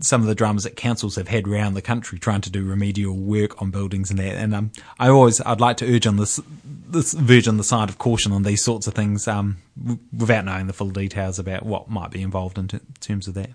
some 0.00 0.20
of 0.20 0.26
the 0.26 0.34
dramas 0.34 0.64
that 0.64 0.76
councils 0.76 1.16
have 1.16 1.28
had 1.28 1.46
around 1.46 1.74
the 1.74 1.82
country 1.82 2.18
trying 2.18 2.40
to 2.40 2.50
do 2.50 2.64
remedial 2.64 3.16
work 3.16 3.60
on 3.60 3.70
buildings 3.70 4.10
and 4.10 4.18
that. 4.18 4.34
And 4.34 4.54
um, 4.54 4.72
I 4.98 5.08
always 5.08 5.40
I'd 5.42 5.60
like 5.60 5.76
to 5.78 5.94
urge 5.94 6.06
on 6.06 6.16
this 6.16 6.40
this 6.64 7.12
verge 7.12 7.46
on 7.46 7.56
the 7.56 7.64
side 7.64 7.88
of 7.88 7.98
caution 7.98 8.32
on 8.32 8.42
these 8.42 8.64
sorts 8.64 8.86
of 8.86 8.94
things 8.94 9.28
um, 9.28 9.58
w- 9.78 10.00
without 10.16 10.44
knowing 10.44 10.66
the 10.66 10.72
full 10.72 10.90
details 10.90 11.38
about 11.38 11.64
what 11.64 11.88
might 11.88 12.10
be 12.10 12.22
involved 12.22 12.58
in 12.58 12.68
t- 12.68 12.80
terms 13.00 13.28
of 13.28 13.34
that. 13.34 13.50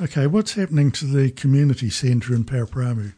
Okay, 0.00 0.28
what's 0.28 0.52
happening 0.52 0.92
to 0.92 1.06
the 1.06 1.30
community 1.32 1.90
centre 1.90 2.34
in 2.34 2.44
Paraparaumu? 2.44 3.14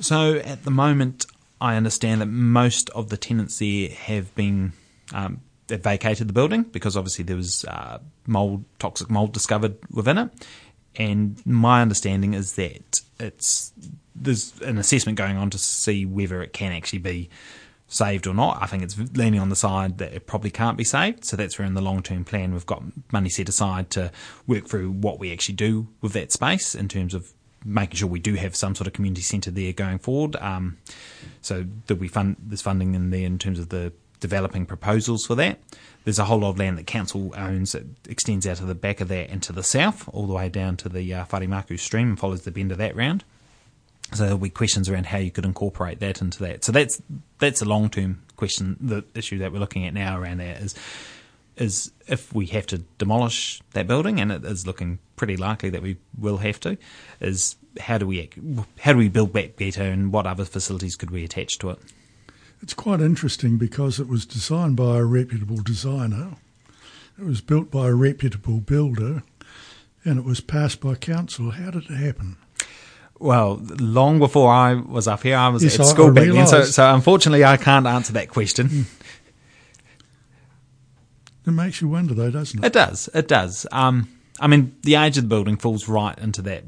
So 0.00 0.34
at 0.34 0.64
the 0.64 0.70
moment, 0.70 1.24
I 1.60 1.76
understand 1.76 2.20
that 2.20 2.26
most 2.26 2.90
of 2.90 3.08
the 3.08 3.16
tenants 3.16 3.58
there 3.58 3.88
have 3.88 4.34
been 4.34 4.72
um, 5.14 5.40
vacated 5.68 6.28
the 6.28 6.32
building 6.32 6.62
because 6.62 6.96
obviously 6.96 7.24
there 7.24 7.36
was 7.36 7.64
uh, 7.64 7.98
mold, 8.26 8.64
toxic 8.78 9.10
mold 9.10 9.32
discovered 9.32 9.76
within 9.90 10.18
it. 10.18 10.30
And 10.98 11.40
my 11.46 11.80
understanding 11.80 12.34
is 12.34 12.56
that 12.56 13.00
it's 13.18 13.72
there's 14.14 14.60
an 14.62 14.78
assessment 14.78 15.16
going 15.16 15.36
on 15.36 15.48
to 15.50 15.58
see 15.58 16.04
whether 16.04 16.42
it 16.42 16.52
can 16.52 16.72
actually 16.72 16.98
be 16.98 17.30
saved 17.86 18.26
or 18.26 18.34
not. 18.34 18.58
I 18.60 18.66
think 18.66 18.82
it's 18.82 18.98
leaning 19.16 19.40
on 19.40 19.48
the 19.48 19.56
side 19.56 19.98
that 19.98 20.12
it 20.12 20.26
probably 20.26 20.50
can't 20.50 20.76
be 20.76 20.84
saved. 20.84 21.24
So 21.24 21.36
that's 21.36 21.58
where 21.58 21.66
in 21.66 21.74
the 21.74 21.80
long 21.80 22.02
term 22.02 22.24
plan 22.24 22.52
we've 22.52 22.66
got 22.66 22.82
money 23.12 23.30
set 23.30 23.48
aside 23.48 23.90
to 23.90 24.10
work 24.46 24.66
through 24.66 24.90
what 24.90 25.18
we 25.18 25.32
actually 25.32 25.54
do 25.54 25.88
with 26.00 26.12
that 26.12 26.32
space 26.32 26.74
in 26.74 26.88
terms 26.88 27.14
of 27.14 27.32
making 27.64 27.96
sure 27.96 28.08
we 28.08 28.20
do 28.20 28.34
have 28.34 28.54
some 28.54 28.74
sort 28.74 28.86
of 28.86 28.92
community 28.92 29.22
centre 29.22 29.50
there 29.50 29.72
going 29.72 29.98
forward. 29.98 30.36
Um, 30.36 30.78
so 31.40 31.64
that 31.86 31.96
we 31.96 32.08
fund 32.08 32.36
there's 32.40 32.62
funding 32.62 32.94
in 32.94 33.10
there 33.10 33.24
in 33.24 33.38
terms 33.38 33.58
of 33.58 33.70
the 33.70 33.92
developing 34.20 34.66
proposals 34.66 35.26
for 35.26 35.34
that. 35.36 35.58
There's 36.04 36.18
a 36.18 36.24
whole 36.24 36.38
lot 36.38 36.50
of 36.50 36.58
land 36.58 36.78
that 36.78 36.86
council 36.86 37.34
owns 37.36 37.72
that 37.72 37.84
extends 38.08 38.46
out 38.46 38.60
of 38.60 38.66
the 38.66 38.74
back 38.74 39.00
of 39.00 39.08
that 39.08 39.30
and 39.30 39.42
to 39.42 39.52
the 39.52 39.62
south, 39.62 40.08
all 40.08 40.26
the 40.26 40.32
way 40.32 40.48
down 40.48 40.76
to 40.78 40.88
the 40.88 41.12
uh, 41.12 41.24
stream 41.76 42.08
and 42.08 42.18
follows 42.18 42.42
the 42.42 42.50
bend 42.50 42.72
of 42.72 42.78
that 42.78 42.96
round. 42.96 43.24
So 44.14 44.22
there'll 44.22 44.38
be 44.38 44.48
questions 44.48 44.88
around 44.88 45.06
how 45.06 45.18
you 45.18 45.30
could 45.30 45.44
incorporate 45.44 46.00
that 46.00 46.22
into 46.22 46.38
that. 46.44 46.64
So 46.64 46.72
that's 46.72 47.02
that's 47.38 47.60
a 47.60 47.66
long 47.66 47.90
term 47.90 48.22
question. 48.36 48.76
The 48.80 49.04
issue 49.14 49.38
that 49.38 49.52
we're 49.52 49.58
looking 49.58 49.86
at 49.86 49.92
now 49.92 50.18
around 50.18 50.38
that 50.38 50.62
is 50.62 50.74
is 51.58 51.92
if 52.06 52.32
we 52.32 52.46
have 52.46 52.66
to 52.68 52.78
demolish 52.96 53.60
that 53.72 53.86
building, 53.86 54.20
and 54.20 54.32
it 54.32 54.44
is 54.44 54.66
looking 54.66 54.98
pretty 55.16 55.36
likely 55.36 55.68
that 55.70 55.82
we 55.82 55.98
will 56.16 56.38
have 56.38 56.58
to, 56.60 56.78
is 57.20 57.56
how 57.80 57.98
do 57.98 58.06
we 58.06 58.30
how 58.80 58.92
do 58.92 58.98
we 58.98 59.08
build 59.08 59.32
back 59.32 59.56
better, 59.56 59.82
and 59.82 60.10
what 60.10 60.26
other 60.26 60.44
facilities 60.44 60.96
could 60.96 61.10
we 61.10 61.24
attach 61.24 61.58
to 61.58 61.70
it? 61.70 61.78
It's 62.60 62.74
quite 62.74 63.00
interesting 63.00 63.56
because 63.56 64.00
it 64.00 64.08
was 64.08 64.26
designed 64.26 64.76
by 64.76 64.98
a 64.98 65.04
reputable 65.04 65.62
designer. 65.62 66.36
It 67.18 67.24
was 67.24 67.40
built 67.40 67.70
by 67.70 67.88
a 67.88 67.94
reputable 67.94 68.60
builder, 68.60 69.22
and 70.04 70.18
it 70.18 70.24
was 70.24 70.40
passed 70.40 70.80
by 70.80 70.94
council. 70.94 71.52
How 71.52 71.70
did 71.70 71.84
it 71.90 71.94
happen? 71.94 72.36
Well, 73.18 73.60
long 73.80 74.18
before 74.18 74.52
I 74.52 74.74
was 74.74 75.08
up 75.08 75.22
here, 75.22 75.36
I 75.36 75.48
was 75.48 75.64
yes, 75.64 75.80
at 75.80 75.86
school 75.86 76.06
I, 76.06 76.10
I 76.10 76.12
back 76.12 76.28
then. 76.28 76.46
So, 76.46 76.64
so 76.64 76.94
unfortunately, 76.94 77.44
I 77.44 77.56
can't 77.56 77.86
answer 77.86 78.12
that 78.12 78.28
question. 78.28 78.68
Hmm. 78.68 78.82
It 81.46 81.50
makes 81.52 81.80
you 81.80 81.88
wonder, 81.88 82.14
though, 82.14 82.30
doesn't 82.30 82.62
it? 82.62 82.66
It 82.66 82.72
does. 82.74 83.08
It 83.14 83.26
does. 83.26 83.66
Um, 83.72 84.08
I 84.38 84.46
mean, 84.46 84.76
the 84.82 84.96
age 84.96 85.16
of 85.16 85.24
the 85.24 85.28
building 85.28 85.56
falls 85.56 85.88
right 85.88 86.16
into 86.18 86.42
that. 86.42 86.64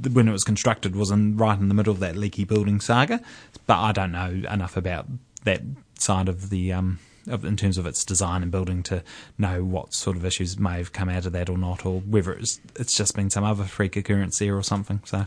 When 0.00 0.28
it 0.28 0.32
was 0.32 0.44
constructed, 0.44 0.94
was 0.94 1.10
in 1.10 1.36
right 1.36 1.58
in 1.58 1.68
the 1.68 1.74
middle 1.74 1.92
of 1.92 2.00
that 2.00 2.16
leaky 2.16 2.44
building 2.44 2.80
saga. 2.80 3.20
But 3.66 3.78
I 3.78 3.92
don't 3.92 4.12
know 4.12 4.42
enough 4.50 4.76
about 4.76 5.06
that 5.44 5.62
side 5.98 6.28
of 6.28 6.50
the 6.50 6.72
um, 6.72 7.00
of, 7.26 7.44
in 7.44 7.56
terms 7.56 7.78
of 7.78 7.86
its 7.86 8.04
design 8.04 8.42
and 8.42 8.50
building 8.52 8.82
to 8.84 9.02
know 9.36 9.64
what 9.64 9.94
sort 9.94 10.16
of 10.16 10.24
issues 10.24 10.58
may 10.58 10.78
have 10.78 10.92
come 10.92 11.08
out 11.08 11.26
of 11.26 11.32
that 11.32 11.48
or 11.48 11.58
not, 11.58 11.84
or 11.84 12.00
whether 12.00 12.32
it's 12.32 12.60
it's 12.76 12.96
just 12.96 13.16
been 13.16 13.30
some 13.30 13.44
other 13.44 13.64
freak 13.64 13.96
occurrence 13.96 14.38
there 14.38 14.56
or 14.56 14.62
something. 14.62 15.00
So. 15.04 15.26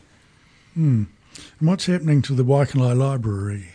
Hmm. 0.74 1.04
And 1.60 1.68
what's 1.68 1.86
happening 1.86 2.22
to 2.24 2.34
the 2.34 2.44
Waikanae 2.44 2.98
Library? 2.98 3.70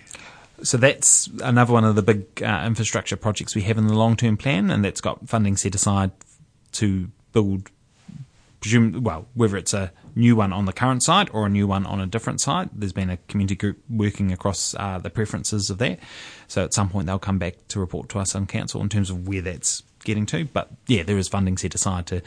So 0.63 0.77
that's 0.77 1.29
another 1.43 1.73
one 1.73 1.85
of 1.85 1.97
the 1.97 2.03
big 2.03 2.43
uh, 2.43 2.65
infrastructure 2.67 3.17
projects 3.17 3.55
we 3.55 3.63
have 3.63 3.77
in 3.77 3.87
the 3.87 3.95
long 3.95 4.17
term 4.17 4.37
plan, 4.37 4.71
and 4.71 4.85
that's 4.85 5.01
got 5.01 5.29
funding 5.29 5.57
set 5.57 5.75
aside 5.75 6.13
to 6.73 7.11
build, 7.33 7.71
presume, 8.61 9.03
well, 9.03 9.27
whether 9.35 9.57
it's 9.57 9.75
a 9.75 9.93
new 10.17 10.35
one 10.35 10.53
on 10.53 10.65
the 10.65 10.73
current 10.73 11.03
site 11.03 11.33
or 11.33 11.47
a 11.47 11.49
new 11.49 11.67
one 11.67 11.87
on 11.87 12.01
a 12.01 12.07
different 12.07 12.41
site. 12.41 12.69
There's 12.73 12.93
been 12.93 13.11
a 13.11 13.19
community 13.29 13.55
group 13.55 13.79
working 13.89 14.33
across 14.33 14.75
uh, 14.75 14.99
the 14.99 15.11
preferences 15.11 15.71
of 15.71 15.79
that. 15.79 16.01
So 16.49 16.65
at 16.65 16.75
some 16.75 16.89
point 16.89 17.07
they'll 17.07 17.19
come 17.19 17.39
back 17.39 17.69
to 17.69 17.81
report 17.81 18.09
to 18.11 18.19
us 18.19 18.35
on 18.35 18.47
council 18.47 18.81
in 18.81 18.89
terms 18.89 19.11
of 19.11 19.29
where 19.29 19.43
that's 19.43 19.83
getting 20.05 20.27
to. 20.27 20.47
But 20.47 20.71
yeah, 20.87 21.03
there 21.03 21.19
is 21.19 21.29
funding 21.29 21.57
set 21.59 21.75
aside 21.75 22.07
to 22.07 22.23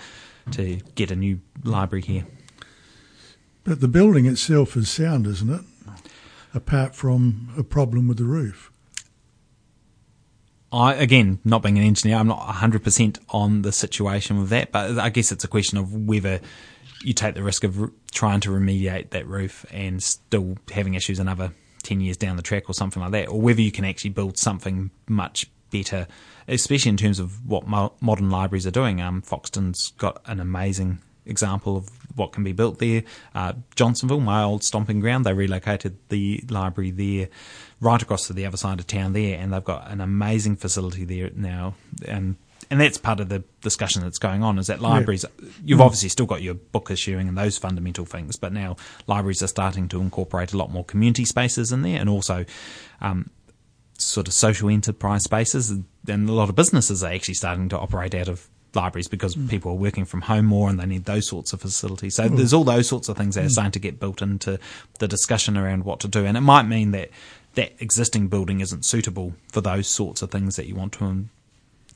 to 0.52 0.78
get 0.96 1.12
a 1.12 1.16
new 1.16 1.40
library 1.64 2.02
here. 2.02 2.26
But 3.64 3.82
the 3.82 3.88
building 3.88 4.26
itself 4.26 4.76
is 4.76 4.90
sound, 4.90 5.28
isn't 5.28 5.50
it? 5.50 5.62
Apart 6.54 6.96
from 6.96 7.50
a 7.58 7.64
problem 7.64 8.08
with 8.08 8.18
the 8.18 8.24
roof. 8.24 8.72
I 10.72 10.94
again, 10.94 11.40
not 11.44 11.64
being 11.64 11.78
an 11.78 11.84
engineer, 11.84 12.18
I'm 12.18 12.28
not 12.28 12.40
100% 12.48 13.20
on 13.30 13.64
the 13.64 13.72
situation 13.72 14.40
with 14.40 14.50
that, 14.50 14.72
but 14.72 15.00
I 15.00 15.10
guess 15.10 15.32
it's 15.32 15.44
a 15.44 15.48
question 15.48 15.78
of 15.78 15.94
whether 16.08 16.42
you 17.02 17.14
take 17.14 17.36
the 17.36 17.44
risk 17.44 17.64
of 17.64 17.92
trying 18.12 18.40
to 18.42 18.50
remediate 18.50 19.12
that 19.12 19.28
roof 19.28 19.66
and 19.72 20.02
still 20.02 20.58
having 20.72 20.96
issues 20.96 21.20
another 21.20 21.52
10 21.84 22.02
years 22.02 22.18
down 22.18 22.36
the 22.36 22.42
track 22.42 22.70
or 22.70 22.74
something 22.74 23.02
like 23.02 23.12
that, 23.12 23.30
or 23.30 23.40
whether 23.40 23.62
you 23.62 23.72
can 23.72 23.86
actually 23.86 24.10
build 24.10 24.38
something 24.38 24.92
much 25.08 25.50
better, 25.72 26.08
especially 26.48 26.90
in 26.90 26.98
terms 26.98 27.20
of 27.20 27.48
what 27.48 27.68
mo- 27.68 27.94
modern 28.02 28.30
libraries 28.30 28.68
are 28.68 28.72
doing. 28.72 29.02
Um, 29.02 29.22
Foxton's 29.22 29.94
got 29.98 30.22
an 30.26 30.40
amazing 30.40 31.00
example 31.26 31.78
of 31.78 31.90
what 32.18 32.32
can 32.32 32.44
be 32.44 32.52
built 32.52 32.80
there. 32.80 33.04
Uh, 33.34 33.54
Johnsonville, 33.76 34.20
my 34.20 34.44
old 34.44 34.64
stomping 34.64 35.00
ground, 35.00 35.26
they 35.26 35.34
relocated 35.34 35.98
the 36.10 36.44
library 36.50 36.92
there 36.92 37.30
right 37.80 38.02
across 38.02 38.28
to 38.28 38.34
the 38.34 38.46
other 38.46 38.58
side 38.58 38.80
of 38.80 38.88
town 38.88 39.14
there, 39.14 39.40
and 39.40 39.54
they've 39.54 39.64
got 39.64 39.90
an 39.90 40.02
amazing 40.02 40.56
facility 40.58 41.06
there 41.06 41.30
now. 41.36 41.76
And 42.06 42.36
and 42.72 42.80
that's 42.80 42.98
part 42.98 43.20
of 43.20 43.30
the 43.30 43.44
discussion 43.62 44.04
that's 44.04 44.20
going 44.20 44.44
on 44.44 44.60
is 44.60 44.68
that 44.68 44.80
libraries 44.82 45.26
yeah. 45.42 45.50
you've 45.64 45.80
mm. 45.80 45.86
obviously 45.86 46.10
still 46.10 46.26
got 46.26 46.42
your 46.42 46.54
book 46.54 46.92
issuing 46.92 47.28
and 47.28 47.38
those 47.38 47.58
fundamental 47.58 48.06
things 48.06 48.36
but 48.36 48.54
now 48.54 48.76
libraries 49.08 49.42
are 49.42 49.48
starting 49.48 49.88
to 49.88 50.02
incorporate 50.02 50.54
a 50.54 50.58
lot 50.58 50.72
more 50.72 50.84
community 50.84 51.26
spaces 51.26 51.72
in 51.72 51.82
there 51.82 52.00
and 52.00 52.10
also 52.10 52.46
um, 53.02 53.30
sort 53.98 54.28
of 54.28 54.34
social 54.34 54.70
enterprise 54.70 55.24
spaces 55.24 55.70
and 56.08 56.30
a 56.30 56.34
lot 56.34 56.50
of 56.50 56.56
businesses 56.56 57.04
are 57.04 57.12
actually 57.12 57.34
starting 57.34 57.70
to 57.70 57.78
operate 57.78 58.16
out 58.16 58.28
of 58.28 58.48
libraries 58.76 59.08
because 59.08 59.36
mm. 59.36 59.50
people 59.50 59.72
are 59.72 59.76
working 59.76 60.06
from 60.06 60.22
home 60.22 60.46
more 60.46 60.70
and 60.70 60.80
they 60.80 60.86
need 60.86 61.06
those 61.06 61.28
sorts 61.28 61.54
of 61.54 61.62
facilities. 61.62 62.16
So 62.16 62.28
there's 62.28 62.54
all 62.54 62.64
those 62.64 62.88
sorts 62.88 63.10
of 63.10 63.18
things 63.18 63.36
that 63.36 63.42
are 63.42 63.48
mm. 63.48 63.52
starting 63.52 63.72
to 63.72 63.80
get 63.80 64.00
built 64.00 64.22
into 64.22 64.60
the 65.00 65.08
discussion 65.08 65.58
around 65.58 65.86
what 65.86 66.00
to 66.02 66.08
do. 66.08 66.26
And 66.26 66.38
it 66.38 66.42
might 66.42 66.64
mean 66.64 66.92
that 66.92 67.10
that 67.56 67.74
existing 67.80 68.28
building 68.28 68.60
isn't 68.60 68.86
suitable 68.86 69.34
for 69.52 69.62
those 69.62 69.88
sorts 69.88 70.22
of 70.22 70.30
things 70.30 70.56
that 70.56 70.68
you 70.68 70.76
want 70.76 70.94
to 70.94 71.06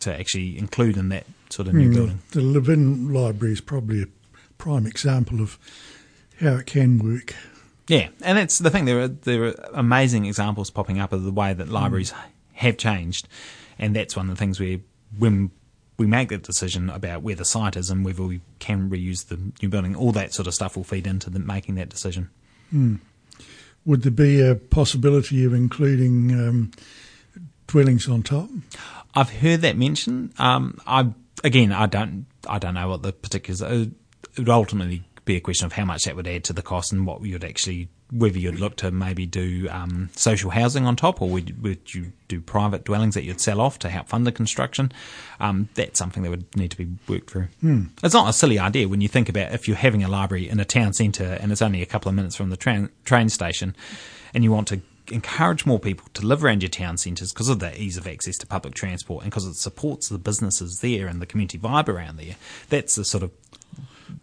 to 0.04 0.18
actually 0.18 0.58
include 0.58 0.98
in 0.98 1.10
that 1.10 1.26
sort 1.50 1.68
of 1.68 1.74
new 1.74 1.89
mm. 1.89 1.96
building. 1.96 2.22
The 2.32 2.42
Levin 2.42 3.13
Library 3.13 3.54
is 3.54 3.62
probably 3.62 4.04
a 4.04 4.08
prime 4.58 4.86
example 4.86 5.42
of 5.42 5.58
how 6.39 6.56
it 6.56 6.66
can 6.66 7.00
work. 7.00 7.36
Yeah, 7.88 8.10
and 8.22 8.38
that's 8.38 8.60
the 8.60 8.70
thing. 8.70 8.86
There 8.86 9.02
are 9.02 9.08
there 9.08 9.44
are 9.46 9.56
amazing 9.74 10.26
examples 10.26 10.70
popping 10.70 11.00
up 11.00 11.12
of 11.12 11.24
the 11.24 11.32
way 11.32 11.54
that 11.54 11.68
libraries 11.68 12.12
mm. 12.12 12.18
have 12.54 12.78
changed, 12.78 13.28
and 13.78 13.96
that's 13.96 14.16
one 14.16 14.30
of 14.30 14.36
the 14.36 14.39
things 14.39 14.60
where 14.60 14.80
when 15.18 15.52
we 15.98 16.08
make 16.08 16.30
that 16.30 16.44
decision 16.44 16.89
about 16.89 17.22
where 17.22 17.36
the 17.36 17.46
site 17.46 17.76
is 17.76 17.89
and 17.89 18.04
whether 18.04 18.24
we 18.24 18.42
can 18.60 18.89
reuse 18.89 19.28
the 19.28 19.39
new 19.62 19.70
building, 19.70 19.96
all 19.96 20.12
that 20.12 20.34
sort 20.34 20.48
of 20.48 20.54
stuff 20.54 20.76
will 20.76 20.84
feed 20.84 21.06
into 21.06 21.30
the, 21.30 21.39
making 21.39 21.76
that 21.76 21.89
decision. 21.89 22.30
Would 23.86 24.02
there 24.02 24.12
be 24.12 24.42
a 24.42 24.56
possibility 24.56 25.44
of 25.46 25.54
including 25.54 26.32
um, 26.32 26.72
dwellings 27.68 28.08
on 28.10 28.24
top? 28.24 28.50
I've 29.15 29.30
heard 29.30 29.62
that 29.62 29.78
mentioned. 29.78 30.34
Um, 30.39 30.80
I 30.88 31.13
again, 31.43 31.71
I 31.71 31.86
don't, 31.86 32.26
I 32.47 32.60
don't 32.60 32.73
know 32.73 32.89
what 32.89 33.04
the 33.04 33.13
particulars. 33.13 33.62
Are. 33.62 33.71
It 33.71 33.91
would 34.38 34.49
ultimately 34.49 35.04
be 35.26 35.36
a 35.36 35.39
question 35.39 35.65
of 35.65 35.73
how 35.73 35.86
much 35.86 36.06
that 36.06 36.15
would 36.15 36.28
add 36.28 36.43
to 36.45 36.54
the 36.54 36.62
cost 36.62 36.91
and 36.91 37.06
what 37.06 37.21
you'd 37.23 37.43
actually, 37.43 37.88
whether 38.12 38.38
you'd 38.38 38.60
look 38.60 38.76
to 38.78 38.91
maybe 38.91 39.26
do 39.26 39.67
um, 39.69 40.10
social 40.15 40.49
housing 40.49 40.86
on 40.86 40.95
top, 40.95 41.21
or 41.21 41.30
would, 41.30 41.62
would, 41.62 41.93
you 41.93 42.12
do 42.28 42.41
private 42.41 42.84
dwellings 42.84 43.15
that 43.15 43.23
you'd 43.23 43.39
sell 43.39 43.62
off 43.62 43.80
to 43.80 43.89
help 43.89 44.10
fund 44.10 44.28
the 44.28 44.32
construction? 44.32 44.91
Um, 45.39 45.69
that's 45.76 45.99
something 45.99 46.23
that 46.23 46.30
would 46.30 46.56
need 46.58 46.71
to 46.71 46.78
be 46.78 46.88
worked 47.08 47.30
through. 47.30 47.47
Hmm. 47.62 47.86
It's 48.04 48.13
not 48.13 48.30
a 48.30 48.34
silly 48.34 48.60
idea 48.60 48.88
when 48.88 49.02
you 49.02 49.08
think 49.08 49.30
about 49.30 49.54
if 49.54 49.67
you're 49.67 49.78
having 49.78 50.04
a 50.04 50.10
library 50.10 50.49
in 50.49 50.60
a 50.60 50.65
town 50.65 50.93
centre 50.93 51.38
and 51.39 51.52
it's 51.52 51.62
only 51.62 51.82
a 51.82 51.88
couple 51.88 52.10
of 52.10 52.15
minutes 52.15 52.36
from 52.36 52.49
the 52.49 52.58
train 52.58 52.89
train 53.06 53.30
station, 53.30 53.76
and 54.34 54.43
you 54.43 54.52
want 54.52 54.67
to 54.69 54.82
encourage 55.12 55.66
more 55.66 55.80
people 55.80 56.08
to 56.13 56.26
live 56.26 56.44
around 56.44 56.62
your 56.62 56.70
town 56.70 56.98
centres 56.98 57.34
because 57.34 57.50
of 57.50 57.60
the 57.60 57.80
ease 57.82 57.98
of 57.98 58.08
access 58.08 58.38
to 58.38 58.48
public 58.48 58.74
transport 58.74 59.24
and 59.24 59.32
because 59.32 59.46
it 59.46 59.56
supports 59.56 60.10
the 60.10 60.18
businesses 60.18 60.80
there 60.82 61.08
and 61.08 61.22
the 61.22 61.26
community 61.26 61.58
vibe 61.58 61.88
around 61.88 62.18
there. 62.18 62.36
That's 62.70 62.96
the 62.96 63.06
sort 63.06 63.24
of 63.24 63.32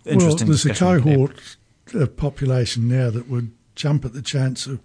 interesting. 0.05 0.19
Well, 0.19 0.37
there's 0.37 0.65
a 0.65 0.69
discussion 0.69 0.89
we 0.89 1.03
could 1.03 1.11
have. 1.11 1.29
cohort 1.29 2.03
of 2.03 2.17
population 2.17 2.89
now 2.89 3.11
that 3.11 3.29
would 3.29 3.53
jump 3.75 4.05
at 4.05 4.13
the 4.13 4.23
chance 4.23 4.67
of 4.67 4.81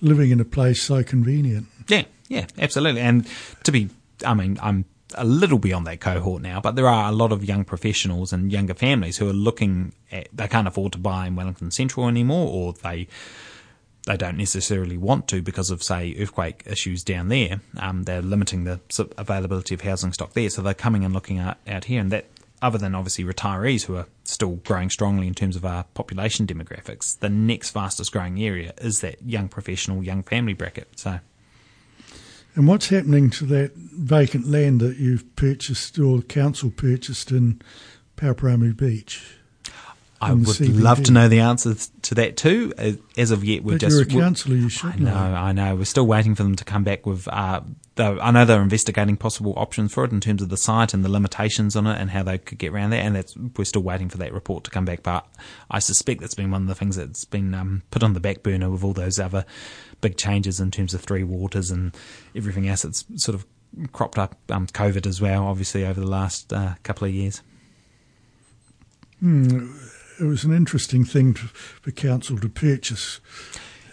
living 0.00 0.30
in 0.30 0.40
a 0.40 0.44
place 0.44 0.82
so 0.82 1.02
convenient. 1.02 1.66
Yeah, 1.88 2.04
yeah, 2.28 2.46
absolutely. 2.58 3.00
And 3.00 3.26
to 3.64 3.72
be, 3.72 3.88
I 4.26 4.34
mean, 4.34 4.58
I'm 4.60 4.84
a 5.14 5.24
little 5.24 5.58
beyond 5.58 5.86
that 5.86 6.00
cohort 6.00 6.42
now, 6.42 6.60
but 6.60 6.74
there 6.74 6.88
are 6.88 7.08
a 7.08 7.12
lot 7.12 7.32
of 7.32 7.44
young 7.44 7.64
professionals 7.64 8.32
and 8.32 8.50
younger 8.50 8.74
families 8.74 9.18
who 9.18 9.28
are 9.28 9.34
looking 9.34 9.92
at, 10.10 10.28
they 10.32 10.48
can't 10.48 10.66
afford 10.66 10.92
to 10.92 10.98
buy 10.98 11.26
in 11.26 11.36
Wellington 11.36 11.70
Central 11.70 12.08
anymore, 12.08 12.50
or 12.50 12.72
they 12.72 13.08
they 14.06 14.16
don't 14.16 14.36
necessarily 14.36 14.96
want 14.96 15.28
to 15.28 15.42
because 15.42 15.70
of, 15.70 15.82
say, 15.82 16.14
earthquake 16.18 16.64
issues 16.66 17.04
down 17.04 17.28
there. 17.28 17.60
Um, 17.78 18.02
they're 18.02 18.22
limiting 18.22 18.64
the 18.64 18.80
availability 19.16 19.74
of 19.74 19.82
housing 19.82 20.12
stock 20.12 20.32
there, 20.32 20.50
so 20.50 20.60
they're 20.62 20.74
coming 20.74 21.04
and 21.04 21.14
looking 21.14 21.38
out, 21.38 21.58
out 21.68 21.84
here. 21.84 22.00
And 22.00 22.10
that, 22.10 22.26
other 22.60 22.78
than 22.78 22.94
obviously 22.94 23.24
retirees 23.24 23.84
who 23.84 23.96
are 23.96 24.06
still 24.24 24.56
growing 24.56 24.90
strongly 24.90 25.28
in 25.28 25.34
terms 25.34 25.54
of 25.54 25.64
our 25.64 25.84
population 25.94 26.46
demographics, 26.46 27.18
the 27.18 27.28
next 27.28 27.70
fastest 27.70 28.12
growing 28.12 28.42
area 28.42 28.74
is 28.78 29.00
that 29.00 29.22
young 29.24 29.48
professional, 29.48 30.02
young 30.02 30.22
family 30.24 30.52
bracket. 30.52 30.88
So. 30.96 31.20
And 32.54 32.68
what's 32.68 32.88
happening 32.88 33.30
to 33.30 33.46
that 33.46 33.72
vacant 33.76 34.46
land 34.46 34.80
that 34.80 34.96
you've 34.96 35.36
purchased 35.36 35.98
or 35.98 36.22
council 36.22 36.70
purchased 36.70 37.30
in 37.30 37.62
Paraparaumu 38.16 38.76
Beach? 38.76 39.38
I 40.22 40.32
would 40.34 40.46
CBD. 40.46 40.80
love 40.80 41.02
to 41.04 41.12
know 41.12 41.28
the 41.28 41.40
answer 41.40 41.74
to 42.02 42.14
that 42.14 42.36
too. 42.36 42.72
As- 43.16 43.30
of 43.32 43.44
yet, 43.44 43.64
we're 43.64 43.72
But 43.72 43.80
just 43.80 43.92
you're 43.94 44.02
a 44.02 44.06
councillor, 44.06 44.56
you 44.56 44.66
I 44.66 44.68
should 44.68 45.00
know, 45.00 45.10
know. 45.10 45.34
I 45.36 45.52
know. 45.52 45.74
We're 45.76 45.84
still 45.84 46.06
waiting 46.06 46.34
for 46.34 46.42
them 46.44 46.54
to 46.56 46.64
come 46.64 46.84
back 46.84 47.06
with. 47.06 47.26
Uh, 47.28 47.62
though 47.96 48.18
I 48.20 48.30
know 48.30 48.44
they're 48.44 48.62
investigating 48.62 49.16
possible 49.16 49.52
options 49.56 49.92
for 49.92 50.04
it 50.04 50.12
in 50.12 50.20
terms 50.20 50.40
of 50.42 50.48
the 50.48 50.56
site 50.56 50.94
and 50.94 51.04
the 51.04 51.08
limitations 51.10 51.76
on 51.76 51.86
it 51.86 52.00
and 52.00 52.10
how 52.10 52.22
they 52.22 52.38
could 52.38 52.58
get 52.58 52.72
around 52.72 52.90
that. 52.90 53.04
And 53.04 53.16
that's 53.16 53.36
we're 53.56 53.64
still 53.64 53.82
waiting 53.82 54.08
for 54.08 54.18
that 54.18 54.32
report 54.32 54.64
to 54.64 54.70
come 54.70 54.84
back. 54.84 55.02
But 55.02 55.26
I 55.70 55.78
suspect 55.80 56.20
that's 56.20 56.34
been 56.34 56.50
one 56.50 56.62
of 56.62 56.68
the 56.68 56.74
things 56.74 56.96
that's 56.96 57.24
been 57.24 57.54
um, 57.54 57.82
put 57.90 58.02
on 58.02 58.12
the 58.12 58.20
back 58.20 58.42
burner 58.42 58.70
with 58.70 58.84
all 58.84 58.92
those 58.92 59.18
other 59.18 59.44
big 60.00 60.16
changes 60.16 60.60
in 60.60 60.70
terms 60.70 60.94
of 60.94 61.00
three 61.02 61.24
waters 61.24 61.70
and 61.70 61.96
everything 62.36 62.68
else 62.68 62.82
that's 62.82 63.04
sort 63.16 63.34
of 63.34 63.44
cropped 63.92 64.18
up. 64.18 64.36
Um, 64.50 64.66
COVID 64.66 65.06
as 65.06 65.20
well, 65.20 65.46
obviously 65.46 65.84
over 65.86 66.00
the 66.00 66.06
last 66.06 66.52
uh, 66.52 66.74
couple 66.82 67.06
of 67.08 67.14
years. 67.14 67.42
It 70.20 70.24
was 70.24 70.44
an 70.44 70.54
interesting 70.54 71.04
thing 71.04 71.34
to, 71.34 71.40
for 71.40 71.90
council 71.90 72.38
to 72.38 72.48
purchase. 72.48 73.20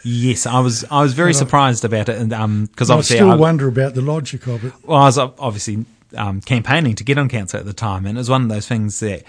Yes, 0.04 0.46
I 0.46 0.60
was. 0.60 0.86
I 0.90 1.02
was 1.02 1.14
very 1.14 1.34
surprised 1.34 1.84
about 1.84 2.08
it, 2.10 2.18
and 2.18 2.70
because 2.70 2.90
I 2.90 2.94
obviously 2.94 3.18
still 3.18 3.32
I, 3.32 3.36
wonder 3.36 3.68
about 3.68 3.96
the 3.96 4.02
logic 4.02 4.48
of 4.48 4.64
it. 4.64 4.74
Well, 4.84 4.98
I 4.98 5.06
was 5.06 5.18
obviously 5.18 5.86
um, 6.16 6.42
campaigning 6.42 6.96
to 6.96 7.04
get 7.04 7.18
on 7.18 7.28
council 7.28 7.60
at 7.60 7.66
the 7.66 7.74
time, 7.74 8.06
and 8.06 8.18
it 8.18 8.20
was 8.20 8.30
one 8.30 8.44
of 8.44 8.50
those 8.50 8.68
things 8.68 9.00
that 9.02 9.24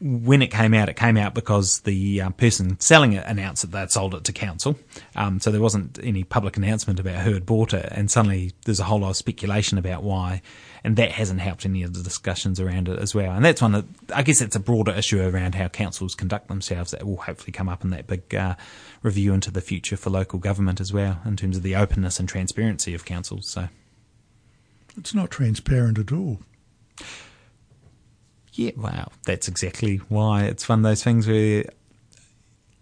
when 0.00 0.42
it 0.42 0.48
came 0.48 0.74
out, 0.74 0.88
it 0.88 0.94
came 0.94 1.16
out 1.16 1.34
because 1.34 1.80
the 1.80 2.20
um, 2.20 2.32
person 2.32 2.78
selling 2.78 3.14
it 3.14 3.24
announced 3.26 3.62
that 3.62 3.72
they'd 3.72 3.90
sold 3.90 4.14
it 4.14 4.24
to 4.24 4.32
council. 4.32 4.78
Um, 5.16 5.40
so 5.40 5.50
there 5.50 5.60
wasn't 5.60 5.98
any 6.02 6.22
public 6.22 6.56
announcement 6.56 7.00
about 7.00 7.16
who 7.22 7.34
had 7.34 7.44
bought 7.44 7.74
it, 7.74 7.88
and 7.90 8.10
suddenly 8.10 8.52
there's 8.64 8.78
a 8.78 8.84
whole 8.84 9.00
lot 9.00 9.10
of 9.10 9.16
speculation 9.16 9.76
about 9.76 10.04
why, 10.04 10.40
and 10.84 10.96
that 10.96 11.10
hasn't 11.10 11.40
helped 11.40 11.66
any 11.66 11.82
of 11.82 11.94
the 11.94 12.02
discussions 12.02 12.60
around 12.60 12.88
it 12.88 12.98
as 12.98 13.14
well. 13.14 13.32
And 13.32 13.44
that's 13.44 13.60
one 13.60 13.72
that 13.72 13.84
I 14.14 14.22
guess 14.22 14.40
it's 14.40 14.54
a 14.54 14.60
broader 14.60 14.92
issue 14.92 15.20
around 15.20 15.56
how 15.56 15.66
councils 15.68 16.14
conduct 16.14 16.46
themselves 16.46 16.92
that 16.92 17.04
will 17.04 17.16
hopefully 17.16 17.52
come 17.52 17.68
up 17.68 17.82
in 17.82 17.90
that 17.90 18.06
big 18.06 18.34
uh, 18.34 18.54
review 19.02 19.32
into 19.34 19.50
the 19.50 19.60
future 19.60 19.96
for 19.96 20.10
local 20.10 20.38
government 20.38 20.80
as 20.80 20.92
well, 20.92 21.20
in 21.24 21.36
terms 21.36 21.56
of 21.56 21.64
the 21.64 21.74
openness 21.74 22.20
and 22.20 22.28
transparency 22.28 22.94
of 22.94 23.04
councils. 23.04 23.50
So. 23.50 23.68
It's 24.96 25.14
not 25.14 25.30
transparent 25.30 25.98
at 25.98 26.12
all. 26.12 26.40
Yeah, 28.58 28.72
wow, 28.76 29.12
that's 29.24 29.46
exactly 29.46 29.98
why 30.08 30.42
it's 30.42 30.68
one 30.68 30.80
of 30.80 30.82
those 30.82 31.04
things 31.04 31.28
where 31.28 31.64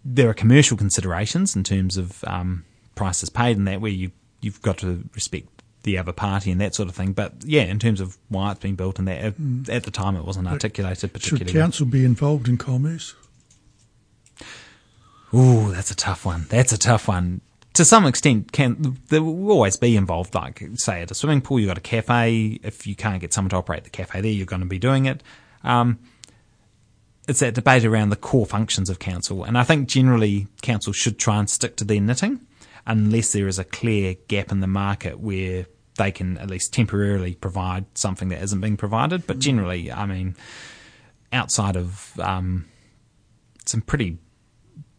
there 0.03 0.27
are 0.27 0.33
commercial 0.33 0.75
considerations 0.75 1.55
in 1.55 1.63
terms 1.63 1.97
of 1.97 2.23
um, 2.23 2.65
prices 2.95 3.29
paid 3.29 3.57
and 3.57 3.67
that 3.67 3.79
where 3.79 3.91
you 3.91 4.09
you've 4.41 4.59
got 4.63 4.79
to 4.79 5.03
respect 5.13 5.47
the 5.83 5.99
other 5.99 6.11
party 6.11 6.49
and 6.49 6.59
that 6.61 6.73
sort 6.73 6.89
of 6.89 6.95
thing. 6.95 7.13
But 7.13 7.33
yeah, 7.45 7.61
in 7.61 7.77
terms 7.77 8.01
of 8.01 8.17
why 8.27 8.49
it's 8.49 8.59
been 8.59 8.73
built 8.73 8.97
and 8.97 9.07
that 9.07 9.19
at, 9.23 9.35
at 9.69 9.83
the 9.83 9.91
time 9.91 10.15
it 10.15 10.25
wasn't 10.25 10.47
articulated 10.47 11.13
particularly. 11.13 11.51
Should 11.51 11.61
council 11.61 11.85
be 11.85 12.03
involved 12.03 12.47
in 12.47 12.57
commerce? 12.57 13.13
Ooh, 15.31 15.71
that's 15.71 15.91
a 15.91 15.95
tough 15.95 16.25
one. 16.25 16.47
That's 16.49 16.71
a 16.71 16.77
tough 16.79 17.07
one. 17.07 17.41
To 17.73 17.85
some 17.85 18.07
extent, 18.07 18.51
can 18.51 18.97
there 19.09 19.21
will 19.21 19.51
always 19.51 19.77
be 19.77 19.95
involved. 19.95 20.33
Like, 20.33 20.63
say, 20.73 21.03
at 21.03 21.11
a 21.11 21.13
swimming 21.13 21.41
pool, 21.41 21.59
you've 21.59 21.67
got 21.67 21.77
a 21.77 21.81
cafe. 21.81 22.59
If 22.63 22.87
you 22.87 22.95
can't 22.95 23.21
get 23.21 23.31
someone 23.31 23.51
to 23.51 23.57
operate 23.57 23.83
the 23.83 23.91
cafe 23.91 24.21
there, 24.21 24.31
you're 24.31 24.47
going 24.47 24.63
to 24.63 24.67
be 24.67 24.79
doing 24.79 25.05
it. 25.05 25.21
Um, 25.63 25.99
it's 27.27 27.39
that 27.39 27.53
debate 27.53 27.83
around 27.83 28.09
the 28.09 28.15
core 28.15 28.45
functions 28.45 28.89
of 28.89 28.99
council, 28.99 29.43
and 29.43 29.57
I 29.57 29.63
think 29.63 29.89
generally 29.89 30.47
council 30.61 30.93
should 30.93 31.19
try 31.19 31.39
and 31.39 31.49
stick 31.49 31.75
to 31.77 31.83
their 31.83 31.99
knitting, 31.99 32.39
unless 32.85 33.33
there 33.33 33.47
is 33.47 33.59
a 33.59 33.65
clear 33.65 34.15
gap 34.27 34.51
in 34.51 34.61
the 34.61 34.67
market 34.67 35.19
where 35.19 35.65
they 35.97 36.11
can 36.11 36.37
at 36.37 36.49
least 36.49 36.73
temporarily 36.73 37.35
provide 37.35 37.85
something 37.95 38.29
that 38.29 38.41
isn't 38.41 38.61
being 38.61 38.77
provided. 38.77 39.27
But 39.27 39.39
generally, 39.39 39.91
I 39.91 40.05
mean, 40.05 40.35
outside 41.33 41.75
of 41.75 42.17
um, 42.19 42.65
some 43.65 43.81
pretty 43.81 44.19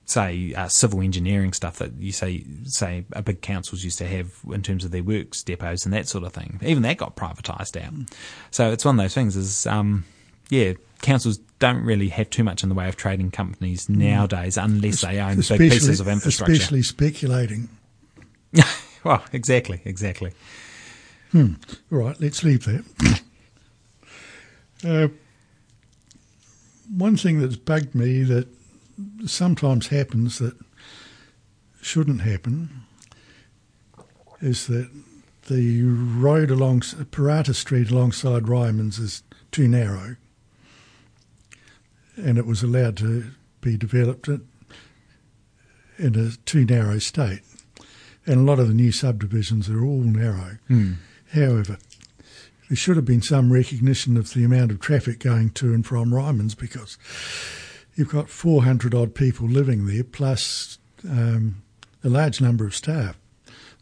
say 0.04 0.54
uh, 0.54 0.68
civil 0.68 1.02
engineering 1.02 1.52
stuff 1.52 1.78
that 1.78 1.92
you 1.98 2.12
say 2.12 2.42
say 2.64 3.04
a 3.12 3.22
big 3.22 3.42
councils 3.42 3.84
used 3.84 3.98
to 3.98 4.06
have 4.06 4.32
in 4.50 4.62
terms 4.62 4.82
of 4.84 4.90
their 4.90 5.02
works 5.02 5.42
depots 5.42 5.84
and 5.84 5.92
that 5.92 6.08
sort 6.08 6.24
of 6.24 6.32
thing. 6.32 6.58
Even 6.62 6.82
that 6.82 6.96
got 6.96 7.14
privatised 7.16 7.80
out. 7.80 7.92
So 8.50 8.72
it's 8.72 8.84
one 8.84 8.98
of 8.98 9.02
those 9.02 9.14
things. 9.14 9.36
Is 9.36 9.66
um, 9.66 10.04
yeah, 10.50 10.74
councils 11.02 11.38
don't 11.58 11.84
really 11.84 12.08
have 12.08 12.30
too 12.30 12.44
much 12.44 12.62
in 12.62 12.68
the 12.68 12.74
way 12.74 12.88
of 12.88 12.96
trading 12.96 13.30
companies 13.30 13.88
nowadays 13.88 14.56
unless 14.56 15.00
they 15.00 15.18
own 15.18 15.36
big 15.36 15.58
pieces 15.58 16.00
of 16.00 16.08
infrastructure. 16.08 16.52
especially 16.52 16.82
speculating. 16.82 17.68
well, 19.04 19.22
exactly, 19.32 19.80
exactly. 19.84 20.32
All 21.34 21.48
right, 21.90 22.18
let's 22.20 22.42
leave 22.42 22.64
that. 22.64 23.20
uh, 24.84 25.08
one 26.96 27.16
thing 27.16 27.40
that's 27.40 27.56
bugged 27.56 27.94
me 27.94 28.22
that 28.22 28.48
sometimes 29.26 29.88
happens 29.88 30.38
that 30.38 30.56
shouldn't 31.82 32.22
happen 32.22 32.84
is 34.40 34.66
that 34.68 34.88
the 35.48 35.82
road 35.82 36.50
along 36.50 36.80
Parata 36.80 37.54
Street 37.54 37.90
alongside 37.90 38.48
Ryman's 38.48 38.98
is 38.98 39.22
too 39.50 39.68
narrow, 39.68 40.16
and 42.18 42.38
it 42.38 42.46
was 42.46 42.62
allowed 42.62 42.96
to 42.98 43.30
be 43.60 43.76
developed 43.76 44.28
in 44.28 46.14
a 46.14 46.30
too 46.44 46.64
narrow 46.64 46.98
state. 46.98 47.40
And 48.26 48.36
a 48.36 48.42
lot 48.42 48.58
of 48.58 48.68
the 48.68 48.74
new 48.74 48.92
subdivisions 48.92 49.70
are 49.70 49.82
all 49.84 50.02
narrow. 50.02 50.58
However, 51.32 51.78
there 52.68 52.76
should 52.76 52.96
have 52.96 53.04
been 53.04 53.22
some 53.22 53.52
recognition 53.52 54.16
of 54.16 54.34
the 54.34 54.44
amount 54.44 54.70
of 54.70 54.80
traffic 54.80 55.20
going 55.20 55.50
to 55.50 55.72
and 55.72 55.86
from 55.86 56.14
Ryman's 56.14 56.54
because 56.54 56.98
you've 57.94 58.10
got 58.10 58.28
400 58.28 58.94
odd 58.94 59.14
people 59.14 59.46
living 59.48 59.86
there 59.86 60.04
plus 60.04 60.78
um, 61.08 61.62
a 62.04 62.08
large 62.08 62.40
number 62.40 62.66
of 62.66 62.74
staff. 62.74 63.16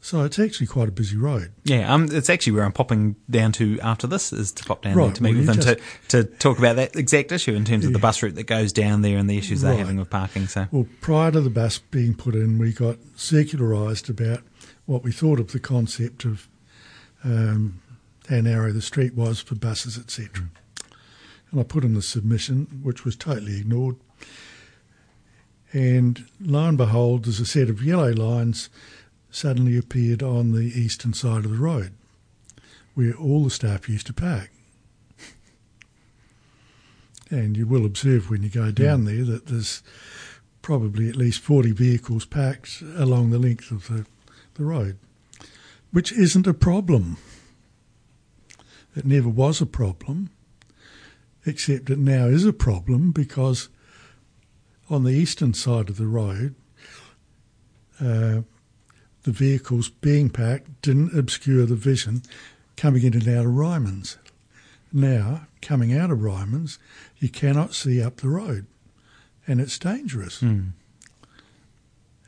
So 0.06 0.22
it's 0.22 0.38
actually 0.38 0.68
quite 0.68 0.86
a 0.86 0.92
busy 0.92 1.16
road. 1.16 1.50
Yeah, 1.64 1.92
um, 1.92 2.06
it's 2.12 2.30
actually 2.30 2.52
where 2.52 2.62
I'm 2.62 2.70
popping 2.70 3.16
down 3.28 3.50
to 3.54 3.80
after 3.80 4.06
this 4.06 4.32
is 4.32 4.52
to 4.52 4.62
pop 4.62 4.82
down 4.82 4.94
there 4.94 5.04
Right, 5.04 5.14
to 5.16 5.20
meet 5.20 5.30
well, 5.30 5.38
with 5.38 5.64
them 5.64 5.76
to, 5.76 5.80
to 6.10 6.24
talk 6.36 6.60
about 6.60 6.76
that 6.76 6.94
exact 6.94 7.32
issue 7.32 7.54
in 7.54 7.64
terms 7.64 7.84
of 7.84 7.92
the 7.92 7.98
bus 7.98 8.22
route 8.22 8.36
that 8.36 8.46
goes 8.46 8.72
down 8.72 9.02
there 9.02 9.18
and 9.18 9.28
the 9.28 9.36
issues 9.36 9.62
they're 9.62 9.76
having 9.76 9.96
with 9.96 10.08
parking. 10.08 10.46
So 10.46 10.68
Well, 10.70 10.86
prior 11.00 11.32
to 11.32 11.40
the 11.40 11.50
bus 11.50 11.78
being 11.78 12.14
put 12.14 12.36
in, 12.36 12.56
we 12.56 12.72
got 12.72 12.98
circularised 13.16 14.08
about 14.08 14.44
what 14.84 15.02
we 15.02 15.10
thought 15.10 15.40
of 15.40 15.50
the 15.50 15.58
concept 15.58 16.24
of 16.24 16.46
um, 17.24 17.82
how 18.28 18.42
narrow 18.42 18.70
the 18.70 18.82
street 18.82 19.16
was 19.16 19.40
for 19.40 19.56
buses, 19.56 19.98
etc. 19.98 20.44
And 21.50 21.60
I 21.60 21.64
put 21.64 21.82
in 21.82 21.94
the 21.94 22.02
submission, 22.02 22.80
which 22.84 23.04
was 23.04 23.16
totally 23.16 23.58
ignored. 23.58 23.96
And 25.72 26.26
lo 26.40 26.68
and 26.68 26.78
behold, 26.78 27.24
there's 27.24 27.40
a 27.40 27.44
set 27.44 27.68
of 27.68 27.82
yellow 27.82 28.12
lines 28.12 28.70
suddenly 29.36 29.76
appeared 29.76 30.22
on 30.22 30.52
the 30.52 30.64
eastern 30.80 31.12
side 31.12 31.44
of 31.44 31.50
the 31.50 31.58
road 31.58 31.92
where 32.94 33.12
all 33.12 33.44
the 33.44 33.50
staff 33.50 33.86
used 33.86 34.06
to 34.06 34.12
park. 34.14 34.50
And 37.28 37.54
you 37.54 37.66
will 37.66 37.84
observe 37.84 38.30
when 38.30 38.42
you 38.42 38.48
go 38.48 38.70
down 38.70 39.04
there 39.04 39.24
that 39.24 39.46
there's 39.46 39.82
probably 40.62 41.10
at 41.10 41.16
least 41.16 41.40
40 41.40 41.72
vehicles 41.72 42.24
parked 42.24 42.80
along 42.96 43.28
the 43.28 43.38
length 43.38 43.70
of 43.70 43.88
the, 43.88 44.06
the 44.54 44.64
road, 44.64 44.96
which 45.92 46.12
isn't 46.12 46.46
a 46.46 46.54
problem. 46.54 47.18
It 48.96 49.04
never 49.04 49.28
was 49.28 49.60
a 49.60 49.66
problem, 49.66 50.30
except 51.44 51.90
it 51.90 51.98
now 51.98 52.24
is 52.24 52.46
a 52.46 52.54
problem 52.54 53.10
because 53.10 53.68
on 54.88 55.04
the 55.04 55.12
eastern 55.12 55.52
side 55.52 55.90
of 55.90 55.98
the 55.98 56.06
road, 56.06 56.54
uh, 58.00 58.40
the 59.26 59.32
vehicles 59.32 59.88
being 59.88 60.30
packed 60.30 60.82
didn't 60.82 61.18
obscure 61.18 61.66
the 61.66 61.74
vision 61.74 62.22
coming 62.76 63.02
in 63.02 63.12
and 63.12 63.26
out 63.26 63.44
of 63.44 63.56
Ryman's. 63.56 64.18
Now, 64.92 65.48
coming 65.60 65.92
out 65.98 66.12
of 66.12 66.22
Ryman's, 66.22 66.78
you 67.18 67.28
cannot 67.28 67.74
see 67.74 68.00
up 68.00 68.18
the 68.18 68.28
road, 68.28 68.66
and 69.44 69.60
it's 69.60 69.80
dangerous. 69.80 70.40
Mm. 70.40 70.70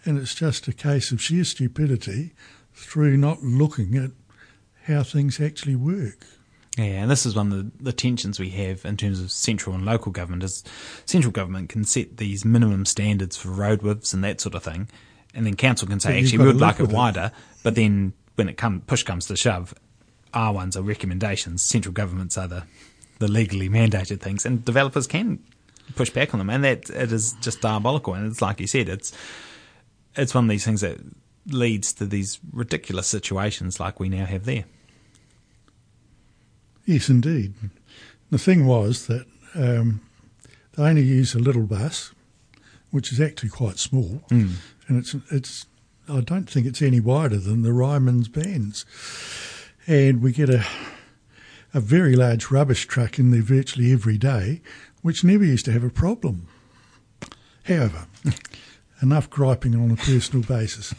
And 0.05 0.19
it's 0.19 0.35
just 0.35 0.67
a 0.67 0.73
case 0.73 1.13
of 1.13 1.23
sheer 1.23 1.45
stupidity 1.45 2.33
through 2.75 3.17
not 3.17 3.45
looking 3.45 3.97
at 3.97 4.11
how 4.87 5.05
things 5.05 5.41
actually 5.41 5.77
work. 5.77 6.27
Yeah, 6.77 7.03
and 7.03 7.11
this 7.11 7.25
is 7.25 7.37
one 7.37 7.53
of 7.53 7.59
the, 7.59 7.85
the, 7.85 7.93
tensions 7.93 8.41
we 8.41 8.51
have 8.51 8.85
in 8.85 8.97
terms 8.97 9.21
of 9.21 9.31
central 9.31 9.75
and 9.75 9.85
local 9.85 10.11
government 10.11 10.43
is 10.45 10.65
central 11.07 11.33
government 11.33 11.69
can 11.69 11.85
set 11.85 12.17
these 12.17 12.45
minimum 12.45 12.87
standards 12.87 13.37
for 13.37 13.51
road 13.51 13.83
widths 13.83 14.13
and 14.13 14.23
that 14.25 14.41
sort 14.41 14.55
of 14.55 14.63
thing, 14.63 14.89
and 15.39 15.47
then 15.47 15.55
council 15.55 15.87
can 15.87 16.01
say 16.01 16.19
actually 16.19 16.39
we 16.39 16.47
would 16.47 16.61
like 16.61 16.81
it 16.81 16.89
wider, 16.89 17.31
it. 17.33 17.63
but 17.63 17.77
then 17.77 18.13
when 18.35 18.49
it 18.49 18.57
come 18.57 18.81
push 18.81 19.05
comes 19.05 19.27
to 19.27 19.37
shove, 19.37 19.73
our 20.35 20.53
ones 20.53 20.77
are 20.77 20.83
recommendations. 20.83 21.63
Central 21.63 21.93
governments 21.93 22.37
are 22.37 22.49
the, 22.49 22.65
the 23.21 23.29
legally 23.29 23.69
mandated 23.69 24.21
things, 24.21 24.45
and 24.45 24.65
developers 24.65 25.07
can 25.07 25.39
push 25.95 26.11
back 26.11 26.35
on 26.35 26.39
them, 26.39 26.51
and 26.51 26.65
that 26.65 26.91
it 26.91 27.13
is 27.13 27.35
just 27.41 27.61
diabolical. 27.61 28.15
And 28.15 28.27
it's 28.27 28.43
like 28.43 28.61
you 28.61 28.67
said, 28.67 28.89
it's 28.89 29.13
it's 30.17 30.35
one 30.35 30.45
of 30.45 30.51
these 30.51 30.65
things 30.65 30.81
that 30.81 30.99
leads 31.47 31.93
to 31.95 32.05
these 32.05 32.41
ridiculous 32.53 33.07
situations 33.07 33.79
like 33.79 34.01
we 34.01 34.09
now 34.09 34.27
have 34.27 34.45
there. 34.45 34.65
Yes, 36.85 37.09
indeed. 37.09 37.55
The 38.31 38.39
thing 38.39 38.67
was 38.67 39.07
that 39.07 39.25
um, 39.55 40.01
they 40.73 40.83
only 40.83 41.03
use 41.03 41.35
a 41.35 41.39
little 41.39 41.63
bus, 41.63 42.13
which 42.91 43.13
is 43.13 43.21
actually 43.21 43.51
quite 43.51 43.79
small, 43.79 44.23
mm. 44.31 44.55
And 44.89 44.99
it's 44.99 45.15
it's. 45.31 45.67
I 46.11 46.23
don't 46.23 46.49
think 46.49 46.67
it's 46.67 46.81
any 46.81 47.01
wider 47.01 47.37
than 47.37 47.61
the 47.61 47.73
Ryman's 47.75 48.29
bands 48.29 48.87
and 49.89 50.23
we 50.23 50.33
get 50.33 50.51
a 50.51 50.65
a 51.75 51.81
very 51.81 52.15
large 52.15 52.51
rubbish 52.51 52.87
truck 52.87 53.19
in 53.19 53.31
there 53.31 53.43
virtually 53.43 53.93
every 53.93 54.17
day, 54.17 54.63
which 55.03 55.23
never 55.23 55.45
used 55.45 55.67
to 55.67 55.73
have 55.73 55.85
a 55.85 55.91
problem. 55.91 56.49
However, 57.65 58.07
enough 59.03 59.29
griping 59.29 59.75
on 59.75 59.91
a 59.91 59.97
personal 59.97 60.47
basis. 60.47 60.95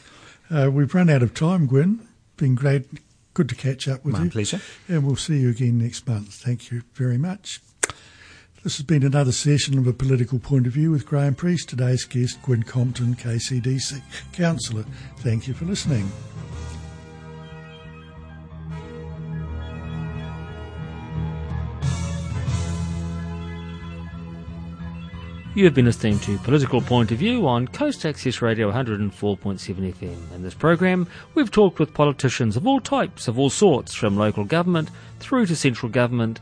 Uh, 0.52 0.70
we've 0.72 0.94
run 0.94 1.10
out 1.10 1.24
of 1.24 1.34
time, 1.34 1.66
Gwyn. 1.66 2.08
Been 2.38 2.54
great, 2.54 2.86
good 3.34 3.50
to 3.50 3.56
catch 3.56 3.88
up 3.88 4.06
with 4.06 4.14
My 4.14 4.20
you. 4.20 4.26
My 4.26 4.32
pleasure. 4.32 4.62
And 4.88 5.06
we'll 5.06 5.16
see 5.16 5.40
you 5.40 5.50
again 5.50 5.80
next 5.80 6.08
month. 6.08 6.36
Thank 6.36 6.72
you 6.72 6.84
very 6.94 7.18
much. 7.18 7.62
This 8.62 8.76
has 8.76 8.86
been 8.86 9.04
another 9.04 9.32
session 9.32 9.78
of 9.78 9.88
a 9.88 9.94
political 9.94 10.38
point 10.38 10.68
of 10.68 10.74
view 10.74 10.92
with 10.92 11.06
Graham 11.06 11.34
Priest. 11.34 11.70
Today's 11.70 12.04
guest, 12.04 12.42
Gwyn 12.42 12.64
Compton, 12.64 13.16
KCDC 13.16 14.02
Councillor. 14.34 14.84
Thank 15.20 15.48
you 15.48 15.54
for 15.54 15.64
listening. 15.64 16.12
You 25.56 25.64
have 25.64 25.74
been 25.74 25.86
listening 25.86 26.20
to 26.20 26.38
Political 26.40 26.82
Point 26.82 27.12
of 27.12 27.18
View 27.18 27.48
on 27.48 27.68
Coast 27.70 28.06
Access 28.06 28.42
Radio 28.42 28.72
104.7 28.72 29.10
FM. 29.94 30.32
In 30.34 30.44
this 30.44 30.54
program, 30.54 31.08
we've 31.34 31.50
talked 31.50 31.80
with 31.80 31.94
politicians 31.94 32.58
of 32.58 32.68
all 32.68 32.82
types, 32.82 33.30
of 33.30 33.40
all 33.40 33.50
sorts, 33.50 33.94
from 33.94 34.18
local 34.18 34.44
government 34.44 34.90
through 35.20 35.46
to 35.46 35.56
central 35.56 35.90
government 35.90 36.42